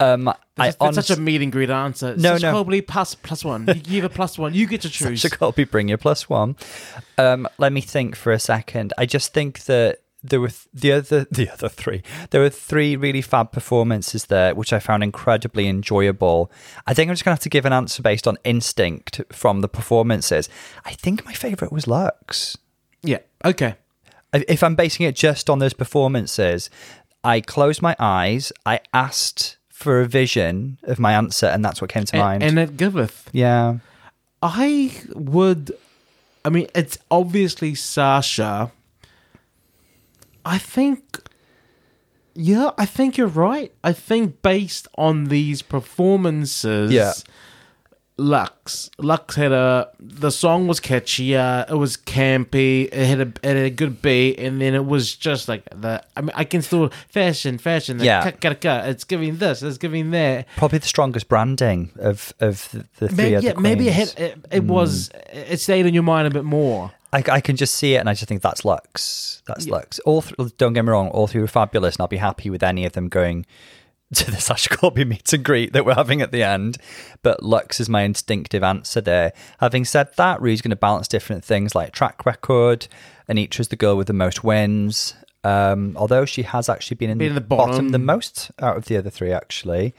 [0.00, 0.28] um,
[0.58, 2.16] I It's such a meet and greet answer.
[2.16, 2.50] No, Such no.
[2.50, 3.66] Probably plus plus one.
[3.66, 4.54] You give a plus one.
[4.54, 5.22] You get to choose.
[5.22, 6.56] Sasha Colby, bring your plus one.
[7.18, 8.92] Um, let me think for a second.
[8.98, 12.02] I just think that there were th- the other the other three.
[12.30, 16.50] There were three really fab performances there, which I found incredibly enjoyable.
[16.86, 19.68] I think I'm just gonna have to give an answer based on instinct from the
[19.68, 20.48] performances.
[20.84, 22.56] I think my favorite was Luxx.
[23.02, 23.18] Yeah.
[23.44, 23.76] Okay.
[24.32, 26.68] If I'm basing it just on those performances,
[27.24, 31.90] I closed my eyes, I asked for a vision of my answer, and that's what
[31.90, 32.42] came to A- mind.
[32.42, 33.28] And it giveth.
[33.32, 33.78] yeah.
[34.42, 35.72] I would.
[36.44, 38.70] I mean, it's obviously Sasha.
[40.44, 41.00] I think.
[42.34, 43.72] Yeah, I think you're right.
[43.82, 47.12] I think based on these performances, Yeah.
[48.18, 51.36] Luxx, Luxx had a the song was catchy.
[51.36, 52.88] Uh, it was campy.
[52.90, 56.02] It had a it had a good beat, and then it was just like the.
[56.16, 58.00] I mean, I can still fashion, fashion.
[58.00, 58.26] Yeah.
[58.26, 59.62] It's giving this.
[59.62, 60.46] It's giving that.
[60.56, 64.46] Probably the strongest branding of, of the, the three Maybe, yeah, maybe it, had, it,
[64.50, 65.10] it was.
[65.30, 66.92] It stayed in your mind a bit more.
[67.12, 69.42] I, I can just see it, and I just think that's Luxx.
[69.46, 70.00] That's Luxx.
[70.06, 72.62] All th- don't get me wrong, all three were fabulous, and I'll be happy with
[72.62, 73.46] any of them going
[74.14, 76.78] to the Sasha Colby meet and greet that we're having at the end.
[77.22, 79.32] But Luxx is my instinctive answer there.
[79.60, 82.86] Having said that, Rue's going to balance different things like track record.
[83.28, 85.14] Anetra's the girl with the most wins.
[85.42, 87.70] Um, although she has actually been in, Been the, the bottom.
[87.70, 89.94] bottom the most out of the other three, actually.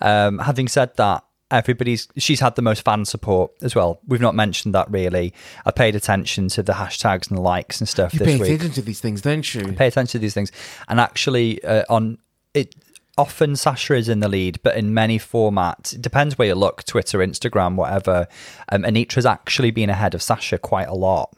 [0.00, 4.00] Um, having said that, everybody's she's had the most fan support as well.
[4.08, 5.32] We've not mentioned that really.
[5.64, 8.50] I paid attention to the hashtags and the likes and stuff You this pay week.
[8.52, 9.72] attention to these things, don't you?
[9.72, 10.50] Pay attention to these things,
[10.88, 12.18] and actually uh, on
[12.54, 12.74] it.
[13.16, 16.84] Often Sasha is in the lead, but in many formats, it depends where you look,
[16.84, 18.26] Twitter, Instagram, whatever.
[18.70, 21.32] Um, Anetra's actually been ahead of Sasha quite a lot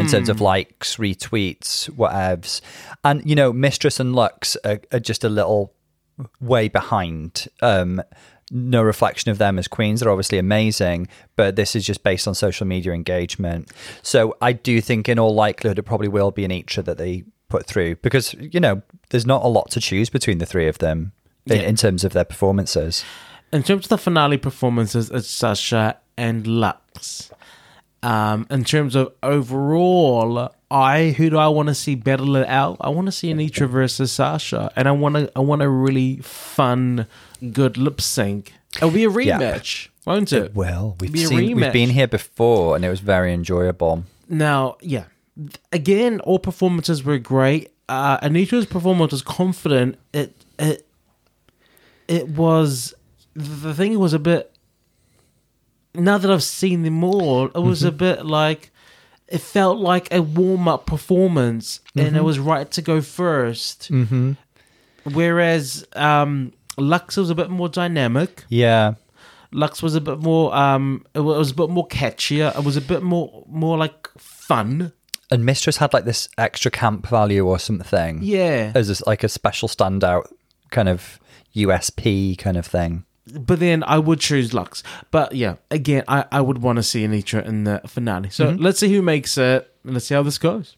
[0.00, 2.60] in terms of likes, retweets, whatevs.
[3.02, 5.72] And, you know, Mistress and Luxx are, are just a little
[6.40, 7.48] way behind.
[7.60, 8.02] Um,
[8.50, 10.00] no reflection of them as queens.
[10.00, 13.70] They're obviously amazing, but this is just based on social media engagement.
[14.02, 17.24] So I do think, in all likelihood, it probably will be Anetra that they
[17.54, 20.78] put through because, you know, there's not a lot to choose between the three of
[20.78, 21.12] them
[21.46, 21.68] in, Yeah.
[21.70, 23.04] in terms of their performances.
[23.52, 27.30] In terms of the finale performances, it's Sasha and Luxx.
[28.02, 32.76] Um, in terms of overall, I who do I want to see battle it out?
[32.80, 36.16] I want to see Anetra versus Sasha, and I want to I want a really
[36.22, 37.06] fun,
[37.52, 38.52] good lip sync.
[38.76, 39.38] It'll be a Yeah.
[39.38, 40.54] rematch, won't it?
[40.54, 44.04] Well, we've seen, we've been here before, and it was very enjoyable.
[44.28, 45.04] Now, yeah,
[45.72, 47.70] again, all performances were great.
[47.88, 49.96] Uh, Anetra's performance was confident.
[50.12, 50.86] It it
[52.08, 52.94] it was
[53.34, 54.50] the thing was a bit.
[55.94, 58.72] Now that I've seen them all, it was a bit like
[59.28, 64.32] it felt like a warm up performance, and it was right to go 1st Mm-hmm.
[65.12, 68.44] Whereas um, Luxx was a bit more dynamic.
[68.48, 68.94] Yeah.
[69.52, 72.56] Luxx was a bit more um it was a bit more catchier.
[72.58, 74.92] It was a bit more more like fun.
[75.30, 78.20] And Mistress had like this extra camp value or something.
[78.22, 78.72] Yeah.
[78.74, 80.30] As a, like a special standout
[80.70, 81.18] kind of
[81.54, 83.04] USP kind of thing.
[83.26, 84.82] But then I would choose Luxx.
[85.10, 88.28] But yeah, again, I, I would want to see Anetra in the finale.
[88.30, 88.62] So mm-hmm.
[88.62, 89.70] let's see who makes it.
[89.84, 90.76] Let's see how this goes.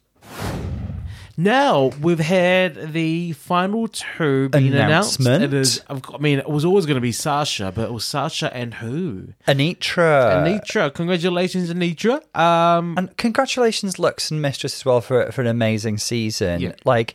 [1.37, 5.21] Now we've had the final two being announced.
[5.21, 5.45] Announcement.
[5.45, 8.55] It is, I mean, it was always going to be Sasha, but it was Sasha
[8.57, 9.29] and who?
[9.47, 10.43] Anetra.
[10.45, 10.95] Anetra.
[10.95, 12.23] Congratulations, Anetra.
[12.39, 16.61] Um, And congratulations, Luxx and Mistress, as well for for an amazing season.
[16.61, 16.73] Yeah.
[16.85, 17.15] Like,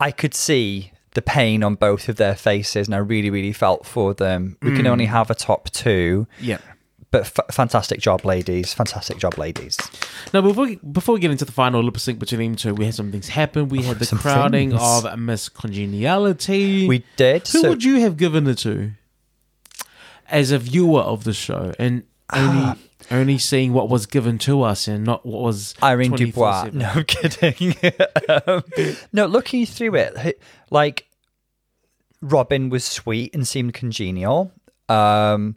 [0.00, 3.86] I could see the pain on both of their faces, and I really, really felt
[3.86, 4.56] for them.
[4.62, 6.58] We can only have a top two, yeah.
[7.10, 8.74] But f- fantastic job, ladies!
[8.74, 9.76] Fantastic job, ladies!
[10.34, 12.84] Now, before we, before we get into the final lip sync between them two, we
[12.84, 13.68] had some things happen.
[13.68, 14.82] We had the Some crowning things.
[15.04, 16.86] of Miss Congeniality.
[16.86, 17.48] We did.
[17.48, 18.92] Who so- would you have given it to
[20.30, 22.02] as a viewer of the show and
[22.34, 22.76] only Ah.
[23.10, 26.64] only seeing what was given to us and not what was Irene Dubois.
[26.66, 26.74] 24/7?
[26.74, 27.74] No, I'm kidding.
[28.46, 28.62] um,
[29.14, 30.38] no, looking through it,
[30.70, 31.06] like
[32.20, 34.52] Robin was sweet and seemed congenial.
[34.90, 35.56] Um,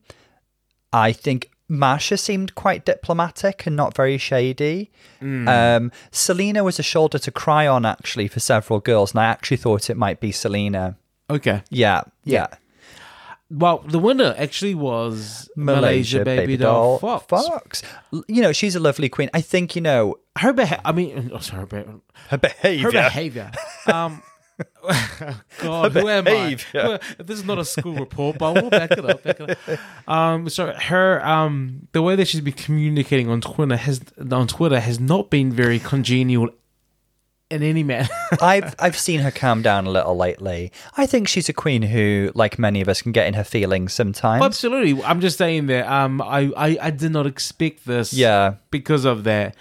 [0.93, 4.91] I think Marcia seemed quite diplomatic and not very shady.
[5.21, 9.57] Um, Salina was a shoulder to cry on actually for several girls, and I actually
[9.57, 10.97] thought it might be Salina.
[11.29, 11.63] Okay.
[11.69, 12.47] Yeah, yeah.
[13.49, 17.27] Well, the winner actually was Malaysia, Baby, Doll, Foxx.
[17.27, 17.83] Foxx.
[18.27, 19.29] You know, she's a lovely queen.
[19.33, 22.83] I think, you know, Her beha- I mean, oh, sorry, her, beha- her behavior.
[22.85, 23.51] her behavior.
[23.87, 24.23] Um,
[25.59, 26.57] God, who am I?
[27.17, 29.23] This is not a school report, but we'll back it up.
[29.23, 30.09] Back it up.
[30.09, 34.01] Um, so her, um, the way that she's been communicating on Twitter has
[34.31, 36.49] on Twitter has not been very congenial
[37.49, 38.07] in any manner.
[38.41, 40.71] I've I've seen her calm down a little lately.
[40.95, 43.91] I think she's a queen who, like many of us, can get in her feelings
[43.93, 44.41] sometimes.
[44.43, 45.03] Absolutely.
[45.03, 48.55] I'm just saying that um, I, I, I did not expect this Yeah.
[48.71, 49.55] because of that.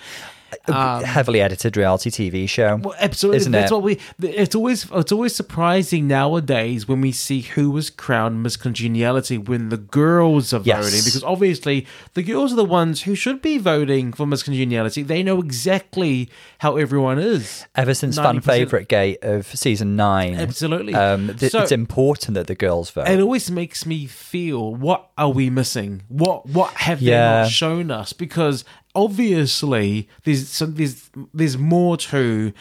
[0.69, 2.77] A heavily edited reality TV show.
[2.77, 3.39] Well, absolutely.
[3.39, 3.75] Isn't That's it?
[3.75, 3.99] what we.
[4.23, 9.69] It's always it's always surprising nowadays when we see who was crowned Miss Congeniality when
[9.69, 10.85] the girls are Yes.
[10.85, 15.03] voting because obviously the girls are the ones who should be voting for Miss Congeniality.
[15.03, 16.29] They know exactly
[16.59, 17.67] how everyone is.
[17.77, 18.45] Ever since fan 90%.
[18.45, 20.95] favorite gate of season nine, Absolutely.
[20.95, 23.09] um, th- So- it's important that the girls vote.
[23.09, 26.03] It always makes me feel what are we missing?
[26.09, 28.13] What what have they not shown us?
[28.13, 28.65] Because
[28.95, 32.53] obviously there's some there's there's more to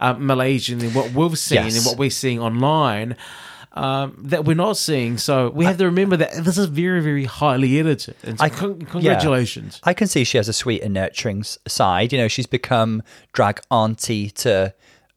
[0.00, 1.76] uh, Malaysian than what we've seen Yes.
[1.76, 3.16] and what we're seeing online.
[3.72, 7.26] Um, that we're not seeing, so we have to remember that this is very, very
[7.26, 8.16] highly edited.
[8.22, 8.86] And so I- con- yeah.
[8.86, 9.80] congratulations!
[9.84, 12.10] I can see she has a sweet and nurturing side.
[12.10, 13.02] You know, she's become
[13.34, 14.72] drag auntie to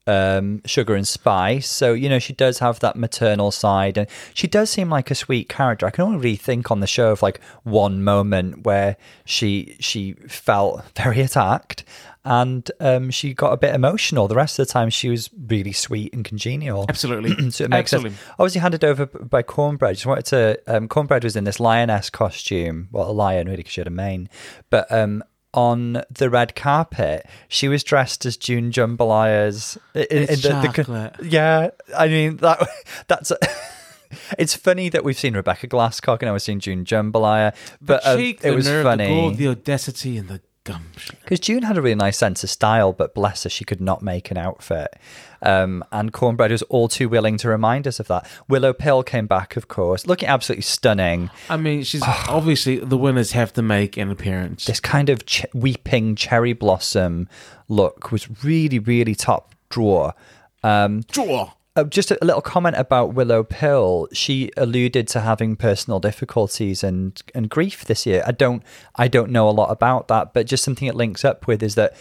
[0.09, 1.69] um, Sugar and Spice.
[1.69, 3.97] So, you know, she does have that maternal side.
[3.97, 5.85] And she does seem like a sweet character.
[5.85, 10.13] I can only really think on the show of like one moment where she she
[10.27, 11.83] felt very attacked
[12.25, 14.27] and um, she got a bit emotional.
[14.27, 16.85] The rest of the time, she was really sweet and congenial.
[16.89, 18.17] Absolutely, So it makes absolutely.
[18.17, 18.35] sense.
[18.37, 19.93] Obviously, handed over by Kornbread.
[19.93, 20.59] Just wanted to.
[20.67, 22.89] Um, Kornbread was in this lioness costume.
[22.91, 24.29] Well, a lion really, because she had a mane.
[24.69, 25.23] But um,
[25.53, 29.77] on the red carpet, she was dressed as June Jambalaya's.
[29.93, 31.15] in- in It's the- the- chocolate.
[31.23, 32.67] yeah, I mean that.
[33.07, 33.31] That's.
[34.39, 38.11] it's funny that we've seen Rebecca Glasscock and I was seeing June Jambalaya, but the
[38.11, 40.41] um, cheek, it the was nerve, the funny the audacity, and the
[40.73, 41.17] gumption.
[41.21, 44.01] because June had a really nice sense of style, but bless her, she could not
[44.01, 44.95] make an outfit.
[45.41, 48.29] Um, and Kornbread was all too willing to remind us of that.
[48.47, 51.29] Willow Pill came back, of course, looking absolutely stunning.
[51.49, 54.65] I mean, she's obviously the winners have to make an appearance.
[54.65, 57.27] This kind of ch- weeping cherry blossom
[57.67, 60.13] look was really, really top drawer.
[60.63, 61.51] Um, Draw.
[61.79, 64.07] Uh, just a little comment about Willow Pill.
[64.11, 68.23] She alluded to having personal difficulties and and grief this year.
[68.27, 68.63] I don't
[68.95, 71.75] I don't know a lot about that, but just something it links up with is
[71.75, 71.95] that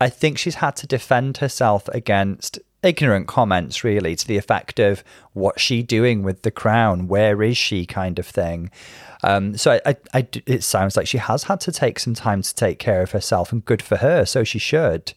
[0.00, 5.04] I think she's had to defend herself against ignorant comments really to the effect of
[5.34, 8.70] what's she doing with the crown where is she kind of thing
[9.22, 12.40] um, so I, I, I it sounds like she has had to take some time
[12.40, 15.12] to take care of herself and good for her so she should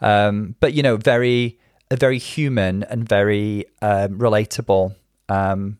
[0.00, 1.59] um, but you know very a
[1.96, 4.94] very human and very um, relatable
[5.28, 5.78] um,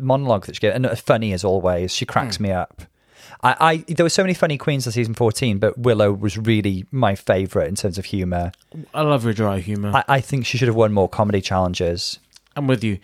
[0.00, 1.94] monologue that she gave, and funny as always.
[1.94, 2.82] She cracks me up.
[3.42, 6.86] I, I there were so many funny queens in season fourteen, but Willow was really
[6.90, 8.52] my favorite in terms of humor.
[8.94, 9.92] I love her dry humor.
[9.94, 12.18] I, I think she should have won more comedy challenges.
[12.54, 12.98] I'm with you.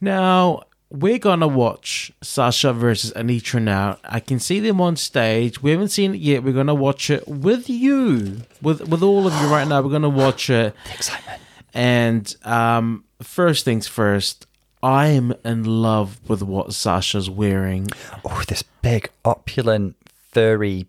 [0.00, 3.60] Now we're gonna watch Sasha versus Anetra.
[3.62, 5.62] Now I can see them on stage.
[5.62, 6.44] We haven't seen it yet.
[6.44, 9.82] We're gonna watch it with you, with with all of you right now.
[9.82, 10.74] We're gonna watch it.
[10.92, 11.40] Excitement.
[11.74, 14.46] And um, first things first,
[14.82, 17.88] I'm in love with what Sasha's wearing.
[18.24, 19.96] Oh, this big, opulent,
[20.30, 20.86] furry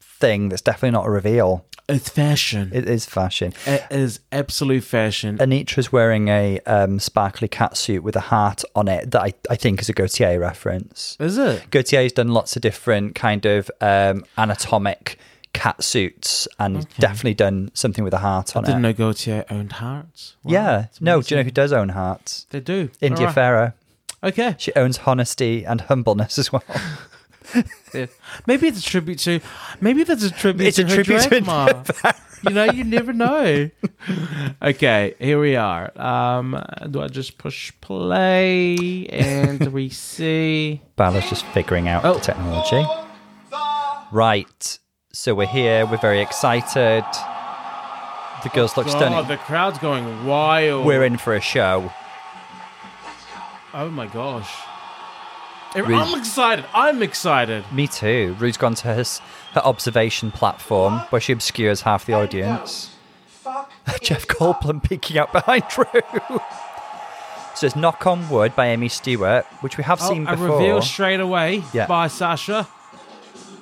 [0.00, 1.64] thing that's definitely not a reveal.
[1.88, 2.70] It's fashion.
[2.74, 3.54] It is fashion.
[3.64, 5.38] it is absolute fashion.
[5.38, 9.80] Anetra's wearing a um, sparkly catsuit with a heart on it that I, I think
[9.80, 11.16] is a Gautier reference.
[11.18, 11.70] is it?
[11.70, 15.18] Gautier's done lots of different kind of um, anatomic
[15.58, 18.66] cat suits and definitely done something with a heart on it.
[18.68, 18.88] Didn't it.
[18.88, 20.36] know Gautier owned hearts.
[20.44, 20.86] Wow, yeah.
[21.00, 22.46] No, do you know who does own hearts?
[22.50, 22.90] They do.
[23.00, 23.34] India Alright.
[23.34, 23.74] Ferrah.
[24.22, 24.54] Okay.
[24.58, 26.64] She owns honesty and humbleness as well.
[27.94, 28.06] Yeah.
[28.46, 29.40] Maybe it's a tribute to.
[29.80, 31.82] Maybe that's a tribute It's to a tribute to grandma.
[32.46, 33.70] you know, you never know.
[34.62, 35.90] okay, here we are.
[35.98, 40.82] Um, do I just push play and we see?
[40.96, 42.14] Bala's just figuring out Oh.
[42.14, 42.84] the technology.
[44.12, 44.78] Right.
[45.18, 45.84] So we're here.
[45.84, 47.04] We're very excited.
[48.44, 49.26] The girls look oh, God, stunning.
[49.26, 50.86] the crowd's going wild.
[50.86, 51.90] We're in for a show.
[53.74, 54.48] Oh my gosh.
[55.74, 55.92] Really?
[55.94, 56.64] I'm excited.
[56.72, 57.64] I'm excited.
[57.72, 58.36] Me too.
[58.38, 59.04] Rue's gone to her,
[59.54, 62.94] her observation platform where she obscures half the audience.
[64.00, 65.84] Jeff Copeland peeking out behind Rue.
[67.56, 70.60] so it's Knock on Wood by Amii Stewart, which we have Oh, seen a before.
[70.60, 71.88] reveal straight away Yeah.
[71.88, 72.68] by Sasha.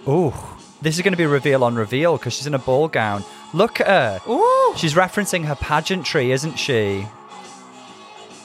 [0.06, 3.24] Oh, this is going to be reveal on reveal because she's in a ball gown.
[3.54, 4.20] Look at her.
[4.30, 4.74] Ooh.
[4.76, 7.06] She's referencing her pageantry, isn't she?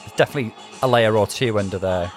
[0.00, 2.12] There's definitely a layer or two under there.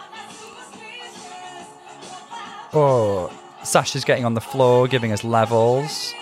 [2.73, 3.31] Oh,
[3.63, 6.13] Sasha's getting on the floor, giving us levels.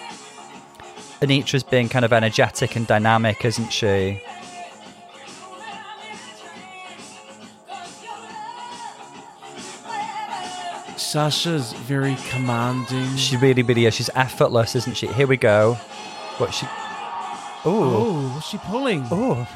[1.22, 4.22] Anetra's being kind of energetic and dynamic, isn't she?
[11.14, 13.16] Sasha's very commanding.
[13.18, 13.94] She really, really is.
[13.94, 15.06] She's effortless, isn't she?
[15.06, 15.76] Here we go.
[16.40, 16.66] What she?
[17.64, 19.06] Oh, what's she pulling?
[19.12, 19.48] oh,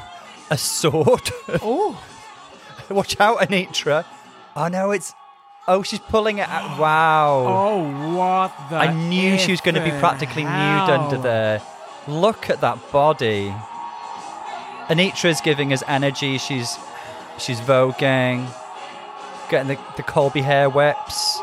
[0.52, 1.28] a sword.
[1.60, 2.00] Oh.
[2.88, 4.04] Watch out, Anetra.
[4.54, 5.12] Oh no, it's.
[5.66, 6.78] Oh, she's pulling it out.
[6.78, 7.44] Wow.
[7.48, 8.76] Oh, what the?
[8.76, 11.60] I knew she was going to be practically nude under there.
[12.06, 13.52] Look at that body.
[14.88, 16.38] Anetra's giving us energy.
[16.38, 16.78] She's
[17.36, 18.48] she's voguing,
[19.50, 21.40] getting the, the Colby hair whips.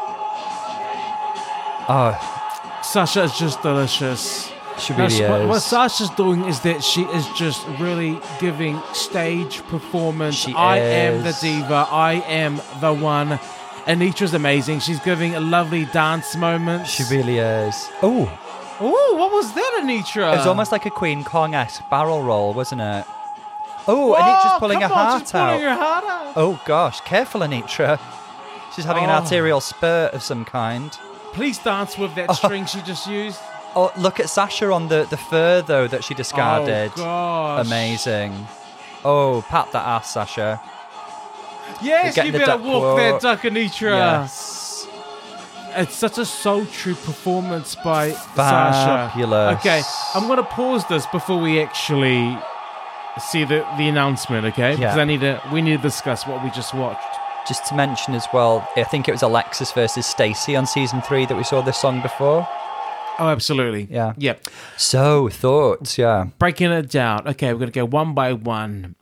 [1.87, 4.51] Oh, Sasha is just delicious.
[4.79, 5.65] she Now, really she- what, what is.
[5.65, 10.35] Sasha's doing is that she is just really giving stage performance.
[10.35, 11.87] She I am the diva.
[11.91, 13.39] I am the one.
[13.87, 14.79] Anetra's amazing.
[14.79, 16.87] She's giving a lovely dance moment.
[16.87, 17.89] She really is.
[18.01, 18.31] Oh,
[18.77, 20.33] Oh, what was that, Anetra?
[20.33, 23.05] it was almost like a Queen Kong esque barrel roll, wasn't it?
[23.87, 25.79] Oh, Anetra's pulling her on, heart she's pulling out.
[25.79, 26.33] heart out.
[26.35, 27.97] Oh gosh, careful, Anetra.
[28.75, 29.13] She's having an Oh.
[29.13, 30.97] arterial spurt of some kind.
[31.35, 32.33] Please dance with that oh.
[32.33, 33.39] string she just used.
[33.75, 36.91] Oh, look at Sasha on the, the fur though that she discarded.
[36.93, 37.67] Oh, gosh.
[37.67, 38.47] Amazing.
[39.03, 40.61] Oh, pat that ass, Sasha.
[41.81, 43.21] Yes, you better walk walk.
[43.21, 43.97] duck, Anetra.
[43.97, 44.87] Yes.
[45.75, 49.11] It's such a sultry performance by Sasha.
[49.11, 49.59] Fabulous.
[49.59, 49.81] Okay,
[50.13, 52.37] I'm gonna pause this before we actually
[53.29, 54.45] see the, the announcement.
[54.45, 54.77] Okay, Yeah.
[54.77, 55.41] because I need to.
[55.51, 57.14] We need to discuss what we just watched.
[57.47, 61.25] Just to mention as well, I think it was Alexis versus Stacy on season three
[61.27, 62.47] that we saw this song before.
[63.19, 63.87] Oh, absolutely.
[63.89, 64.13] Yeah.
[64.17, 64.49] Yep.
[64.77, 66.27] So, thoughts, yeah.
[66.39, 67.27] Breaking it down.
[67.27, 68.95] Okay, we're gonna go one by one.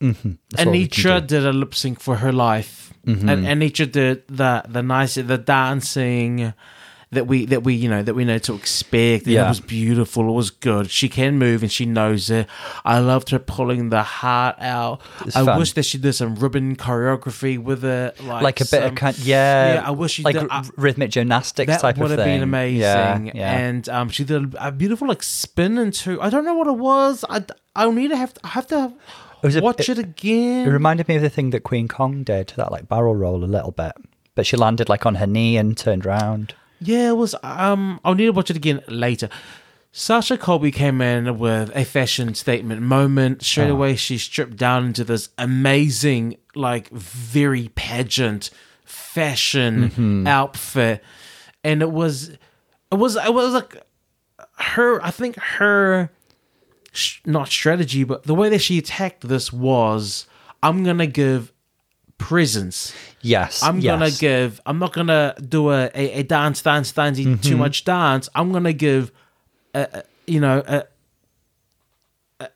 [0.00, 0.32] Mm-hmm.
[0.50, 3.28] That's all we can Anetra did a lip sync for her life, mm-hmm.
[3.28, 6.54] and Anetra did the the nice the dancing
[7.12, 9.26] that we that we you know that we know to expect.
[9.26, 9.46] Yeah.
[9.46, 10.28] It was beautiful.
[10.28, 10.90] It was good.
[10.90, 12.46] She can move and she knows it.
[12.84, 15.00] I loved her pulling the heart out.
[15.26, 15.58] It's I fun.
[15.58, 19.18] wish that she did some ribbon choreography with it, like Like a bit of kind,
[19.18, 19.74] yeah.
[19.74, 22.42] Yeah, I wish she like did- r- I- rhythmic gymnastics that type would have been
[22.42, 22.80] amazing.
[22.80, 23.58] Yeah, yeah.
[23.58, 26.20] And um, she did a beautiful like spin into.
[26.22, 27.24] I don't know what it was.
[27.28, 27.44] I
[27.74, 28.92] I'll need to have to I have to
[29.42, 30.68] a- watch it, again.
[30.68, 33.46] It reminded me of the thing that Queen Kong did, that like barrel roll a
[33.46, 33.92] little bit.
[34.36, 36.54] But she landed like on her knee and turned round.
[36.80, 37.34] Yeah, it was.
[37.42, 39.28] Um, I'll need to watch it again later.
[39.92, 43.42] Sasha Colby came in with a fashion statement moment.
[43.42, 43.72] Straight Ah.
[43.72, 48.50] away, she stripped down into this amazing, like very pageant
[48.84, 50.26] fashion Mm-hmm.
[50.26, 51.02] outfit,
[51.64, 52.30] and it was,
[52.92, 53.82] it was, it was like
[54.58, 55.04] her.
[55.04, 56.10] I think her,
[56.92, 60.26] sh- not strategy, but the way that she attacked this was,
[60.62, 61.52] I'm gonna give
[62.20, 62.94] presents.
[63.22, 63.62] Yes.
[63.62, 63.90] I'm yes.
[63.98, 64.60] gonna give.
[64.66, 67.40] I'm not gonna do a, a, a dance, dance, dance, Mm-hmm.
[67.40, 68.28] too much dance.
[68.34, 69.10] I'm gonna give,
[69.74, 70.84] a, a, you know, a,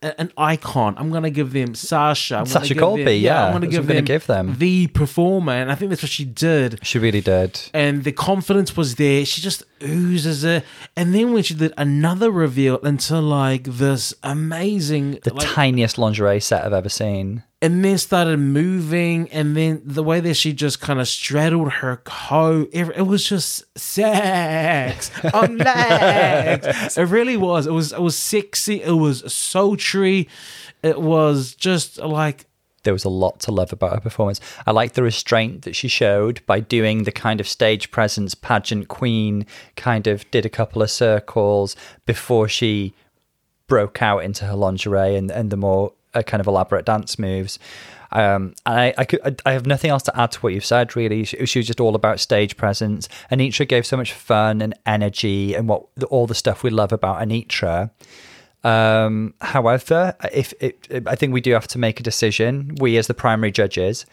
[0.03, 0.95] a, an icon.
[0.97, 2.37] I'm gonna give them Sasha.
[2.37, 4.57] I'm gonna Sasha give Colby, them- yeah, I'm gonna give I'm them, gonna give them.
[4.59, 6.79] the performer, and I think that's what she did.
[6.87, 7.61] She really did.
[7.75, 9.25] And the confidence was there.
[9.27, 10.65] She just oozes it.
[10.97, 16.41] And then when she did another reveal into like this amazing, The like, tiniest lingerie
[16.41, 17.43] set I've ever seen.
[17.65, 21.97] And then started moving, and then the way that she just kind of straddled her
[22.05, 26.99] coat, it, was just sex on legs.
[26.99, 27.67] it really was.
[27.67, 27.95] It was.
[27.95, 28.83] It was sexy.
[28.83, 30.29] It was sultry.
[30.83, 32.45] It was just like
[32.83, 34.43] there was a lot to love about her performance.
[34.67, 38.89] I like the restraint that she showed by doing the kind of stage presence pageant
[38.89, 42.93] queen kind of did a couple of circles before she
[43.69, 47.59] broke out into her lingerie and, and the more uh, kind of elaborate dance moves.
[48.13, 50.95] Um, I, I, could, I have nothing else to add to what you've said.
[50.95, 53.09] Really, she, she was just all about stage presence.
[53.31, 57.21] Anetra gave so much fun and energy and what all the stuff we love about
[57.21, 57.91] Anetra.
[58.63, 63.09] Um, however, if it, I think we do have to make a decision, we as
[63.09, 64.07] the primary judges,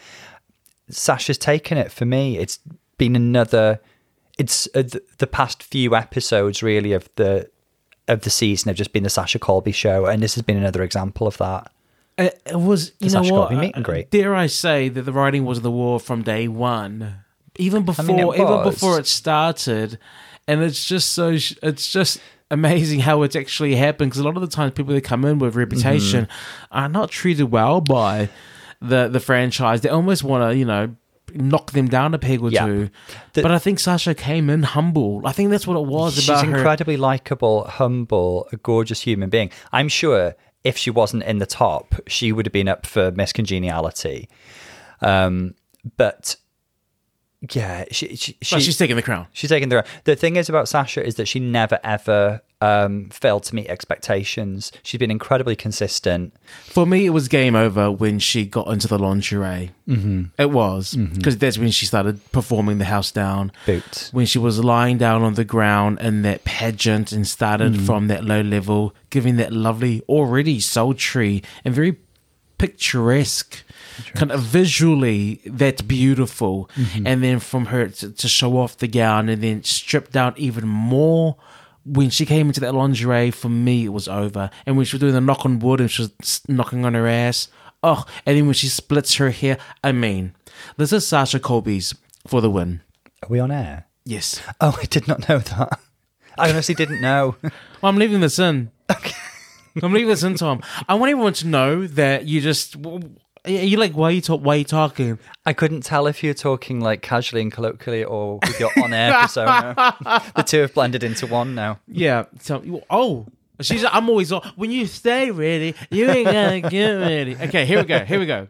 [0.89, 2.37] Sasha's taken it for me.
[2.37, 2.59] It's
[2.97, 3.79] been another.
[4.37, 7.49] It's uh, the, the past few episodes really of the
[8.07, 10.83] of the season have just been the Sasha Colby show, and this has been another
[10.83, 11.71] example of that.
[12.21, 13.51] It, it was, you know what?
[13.53, 14.09] Meet and greet.
[14.11, 17.15] Dare I say that the writing was the war from day one,
[17.57, 19.97] even before, mean, it even before it started,
[20.47, 21.29] and it's just so,
[21.63, 22.19] it's just
[22.49, 24.11] amazing how it's actually happened.
[24.11, 26.77] Because a lot of the times, people that come in with reputation Mm-hmm.
[26.77, 28.29] are not treated well by
[28.81, 29.81] the the franchise.
[29.81, 30.95] They almost want to, you know.
[31.33, 32.65] Knock them down a peg or Yeah.
[32.65, 32.89] two,
[33.31, 35.21] The- but I think Sasha came in humble.
[35.23, 36.57] I think that's what it was She's about her.
[36.57, 39.49] incredibly likable, humble, a gorgeous human being.
[39.71, 43.33] I'm sure if she wasn't in the top, she would have been up for Miss
[43.33, 44.29] Congeniality.
[45.01, 45.55] Um,
[45.97, 46.35] but
[47.49, 49.25] yeah, she, she, she But she's taking the crown.
[49.33, 50.01] She's taking the crown.
[50.03, 54.71] the thing is about Sasha is that she never ever um, failed to meet expectations.
[54.83, 56.35] She's been incredibly consistent.
[56.65, 59.71] For me, it was game over when she got into the lingerie.
[59.87, 60.25] Mm-hmm.
[60.37, 63.51] It was because that's when she started performing the house down.
[63.65, 64.13] Boots.
[64.13, 68.23] When she was lying down on the ground in that pageant and started from that
[68.23, 71.97] low level, giving that lovely, already sultry and very
[72.59, 73.63] picturesque,
[74.15, 76.69] kind of visually that's beautiful.
[76.75, 77.07] Mm-hmm.
[77.07, 80.67] And then from her to, to show off the gown and then strip down even
[80.67, 81.37] more.
[81.83, 84.51] When she came into that lingerie, for me, it was over.
[84.67, 87.07] And when she was doing the knock on wood and she was knocking on her
[87.07, 87.47] ass,
[87.81, 90.35] oh, and then when she splits her hair, I mean,
[90.77, 91.95] this is Sasha Colby's
[92.27, 92.81] for the win.
[93.23, 93.85] Are we on air?
[94.05, 94.41] Yes.
[94.59, 95.79] Oh, I did not know that.
[96.37, 97.35] I honestly didn't know.
[97.81, 98.69] Well, I'm leaving this in.
[98.91, 99.15] Okay.
[99.81, 100.61] I'm leaving this in, Tom.
[100.87, 102.75] I want everyone to know that you just.
[103.45, 104.41] You like why you talk?
[104.41, 105.17] Why you talking?
[105.47, 109.73] I couldn't tell if you're talking like casually and colloquially or with your on-air persona.
[110.35, 111.79] the two have blended into one now.
[111.87, 112.25] Yeah.
[112.39, 113.25] So, oh,
[113.59, 113.83] she's.
[113.83, 114.47] I'm always on.
[114.55, 117.35] When you stay really, you ain't gonna get ready.
[117.35, 117.99] Okay, here we go.
[118.05, 118.47] Here we go.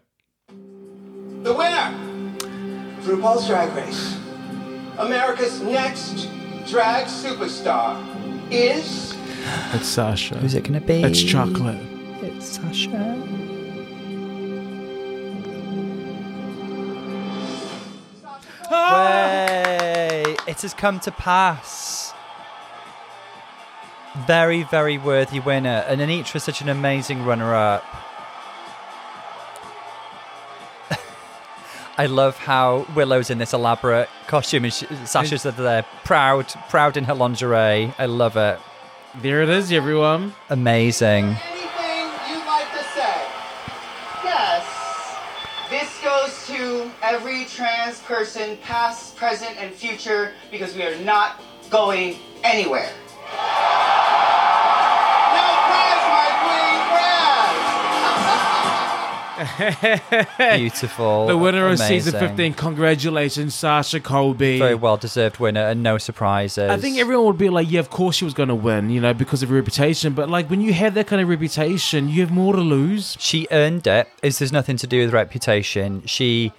[1.43, 2.37] The winner,
[3.01, 4.17] RuPaul's Drag Race,
[4.97, 6.27] America's next
[6.67, 7.97] drag superstar,
[8.51, 9.15] is
[9.73, 10.35] It's Sasha.
[10.37, 11.01] Who's it going to be?
[11.01, 11.79] It's chocolate.
[12.21, 13.50] It's Sasha.
[18.71, 20.37] Way!
[20.47, 22.13] It has come to pass.
[24.25, 25.83] Very, very worthy winner.
[25.87, 27.83] And Anetra is such an amazing runner up.
[31.97, 37.13] I love how Willow's in this elaborate costume and Sasha's there, proud, proud in her
[37.13, 37.93] lingerie.
[37.97, 38.59] I love it.
[39.21, 40.33] There it is, everyone.
[40.49, 41.25] Amazing.
[41.25, 43.25] anything you'd like to say.
[44.23, 44.65] Yes.
[45.69, 52.17] This goes to every trans person, past, present, and future, because we are not going
[52.43, 52.89] anywhere.
[55.31, 56.79] No press, my queen,
[60.37, 60.57] press!
[60.59, 61.27] Beautiful.
[61.27, 62.53] The winner of season 15.
[62.55, 64.59] Congratulations, Sasha Colby.
[64.59, 66.69] Very well deserved winner and no surprises.
[66.69, 68.99] I think everyone would be like, yeah, of course she was going to win, you
[68.99, 70.11] know, because of her reputation.
[70.11, 73.15] But like when you have that kind of reputation, you have more to lose.
[73.21, 74.09] she earned it.
[74.21, 74.27] it.
[74.27, 76.03] Is there's nothing to do with reputation.
[76.05, 76.51] She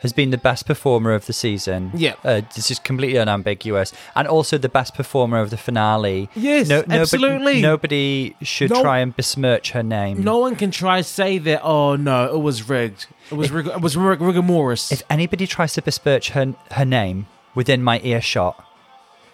[0.00, 1.90] has been the best performer of the season.
[1.94, 2.14] Yeah.
[2.24, 6.28] uh, this is completely unambiguous, and also the best performer of the finale.
[6.36, 7.60] Yes, nobody- absolutely.
[7.60, 10.22] Nobody should No- try and besmirch her name.
[10.22, 11.62] No one can try to say that.
[11.64, 13.06] Oh no, it was rigged.
[13.30, 14.92] It was rig- it was rig- rigor mortis.
[14.92, 18.64] If anybody tries to besmirch her her name within my earshot,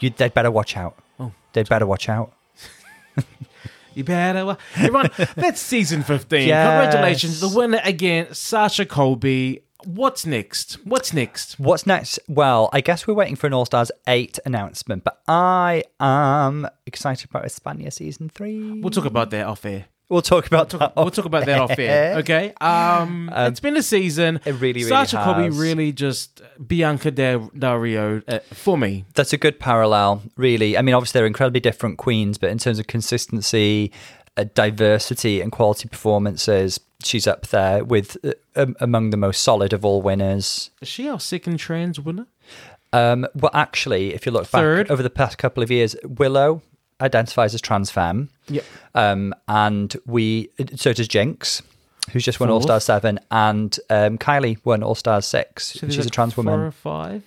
[0.00, 0.96] you they'd better watch out.
[1.20, 1.32] Oh.
[1.52, 2.32] They'd better watch out.
[3.94, 4.44] You better.
[4.44, 6.48] wa- Everyone, that's season 15.
[6.48, 6.66] Yes.
[6.82, 7.38] Congratulations.
[7.40, 9.62] The winner again, Sasha Colby.
[9.86, 10.74] What's next?
[10.84, 11.58] What's next?
[11.60, 12.18] What's next?
[12.28, 17.28] Well, I guess we're waiting for an All Stars 8 announcement, but I am excited
[17.28, 18.80] about Espana season 3.
[18.80, 19.86] We'll talk about that off air.
[20.08, 20.94] We'll talk about that.
[20.96, 22.18] We'll talk about that off air.
[22.18, 22.52] Okay.
[22.60, 24.40] Um, it's been a season.
[24.44, 25.58] it really, really Sasha has.
[25.58, 29.06] really just Bianca Del Rio uh, for me.
[29.14, 30.76] That's a good parallel, really.
[30.76, 33.92] I mean, obviously, they're incredibly different queens, but in terms of consistency,
[34.36, 39.72] uh, diversity, and quality performances, she's up there with uh, um, among the most solid
[39.72, 40.70] of all winners.
[40.80, 42.26] Is she our second trans winner?
[42.92, 44.86] Um, well, actually, if you look Third.
[44.86, 46.62] back over the past couple of years, Willow
[47.00, 48.30] identifies as trans femme.
[48.48, 48.64] Yep.
[48.94, 51.62] Um, and we, so does Jinkx,
[52.12, 52.60] who's just won All.
[52.60, 55.66] Stars 7, and um, Kylie won All Stars 6.
[55.80, 56.60] So She's a like trans Four woman.
[56.60, 57.22] or five.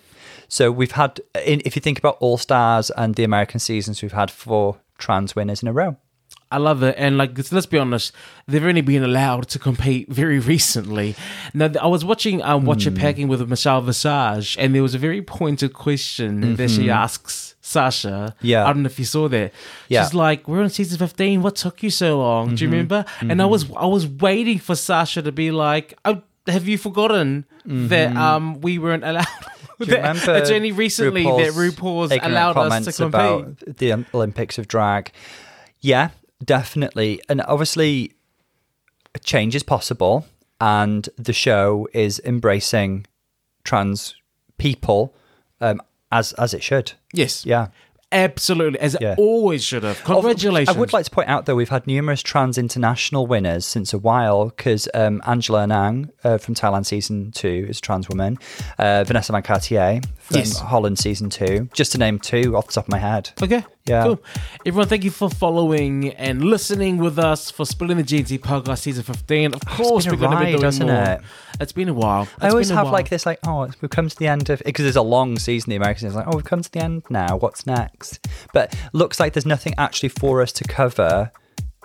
[0.47, 4.13] So we've had, in, if you think about All Stars and the American seasons, we've
[4.13, 5.97] had four trans winners in a row.
[6.51, 8.13] I love it, and like let's be honest,
[8.47, 11.15] they've only been allowed to compete very recently.
[11.53, 12.95] Now, I was watching um, Watch Hmm.
[12.95, 18.07] Packing with Michelle Visage, and there was a very pointed question that she asks Sasha.
[18.37, 18.47] Mm-hmm.
[18.47, 18.63] Yeah.
[18.65, 19.51] I don't know if you saw that.
[19.89, 20.03] Yeah.
[20.05, 21.41] She's like, "We're on season fifteen.
[21.41, 22.55] What took you so long?
[22.55, 22.71] Do you Mm-hmm.
[22.71, 26.77] remember?" And I was I was waiting for Sasha to be like, "Oh, have you
[26.77, 29.25] forgotten that um we weren't allowed?"
[29.77, 29.91] Mm-hmm.
[29.93, 33.77] Remember it's only recently that RuPaul's allowed us to compete.
[33.77, 35.11] the Olympics of drag?
[35.81, 36.09] Yeah,
[36.43, 37.21] definitely.
[37.29, 38.13] And obviously,
[39.15, 40.25] a change is possible,
[40.59, 43.05] and the show is embracing
[43.63, 44.15] trans
[44.57, 45.13] people
[45.61, 45.81] um,
[46.11, 46.93] as as it should.
[47.13, 47.45] Yes.
[47.45, 47.67] Yeah.
[48.09, 49.11] Absolutely, as Yeah.
[49.13, 50.01] it always should have.
[50.05, 50.73] Congratulations.
[50.73, 53.97] I would like to point out, though, we've had numerous trans international winners since a
[53.97, 58.37] while because um, Angele Anang uh, from Thailand season two is a trans woman,
[58.77, 60.59] uh, Vanessa Van Cartier from Yes.
[60.59, 63.31] Holland season two, just to name two off the top of my head.
[63.41, 63.63] Okay.
[63.85, 64.03] Yeah.
[64.03, 64.23] Cool.
[64.65, 69.03] Everyone, thank you for following and listening with us for Spilling the G&T podcast season
[69.03, 69.53] 15.
[69.53, 71.03] Of oh, course, been we're going to be doing hasn't more.
[71.03, 71.21] it?
[71.61, 72.27] It's been a while.
[72.41, 72.93] I always have while.
[72.93, 75.69] like this, like, oh, we've come to the end of because there's a long season.
[75.69, 77.37] The Americans like, oh, we've come to the end now.
[77.37, 78.27] What's next?
[78.53, 81.31] But looks like there's nothing actually for us to cover.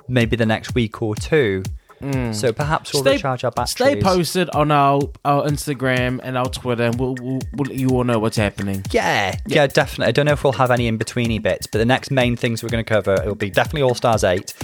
[0.09, 1.63] Maybe the next week or two.
[2.03, 2.35] Mm.
[2.35, 3.71] So perhaps we'll recharge our batteries.
[3.71, 7.91] Stay posted on our, our Instagram and our Twitter, and we'll, we'll, we'll let you
[7.91, 8.85] all know what's happening.
[8.91, 10.07] Yeah, yeah, definitely.
[10.07, 12.63] I don't know if we'll have any in betweeny bits, but the next main things
[12.63, 14.55] we're going to cover it will be definitely All Stars eight.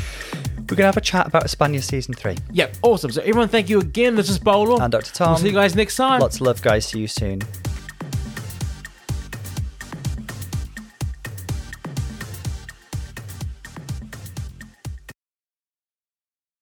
[0.58, 2.36] We're going to have a chat about Espana season three.
[2.52, 3.10] Yeah, awesome.
[3.10, 4.16] So, everyone, thank you again.
[4.16, 4.78] This is Paulo.
[4.78, 5.14] And Dr.
[5.14, 5.30] Tom.
[5.30, 6.20] We'll see you guys next time.
[6.20, 6.84] Lots of love, guys.
[6.86, 7.40] See you soon.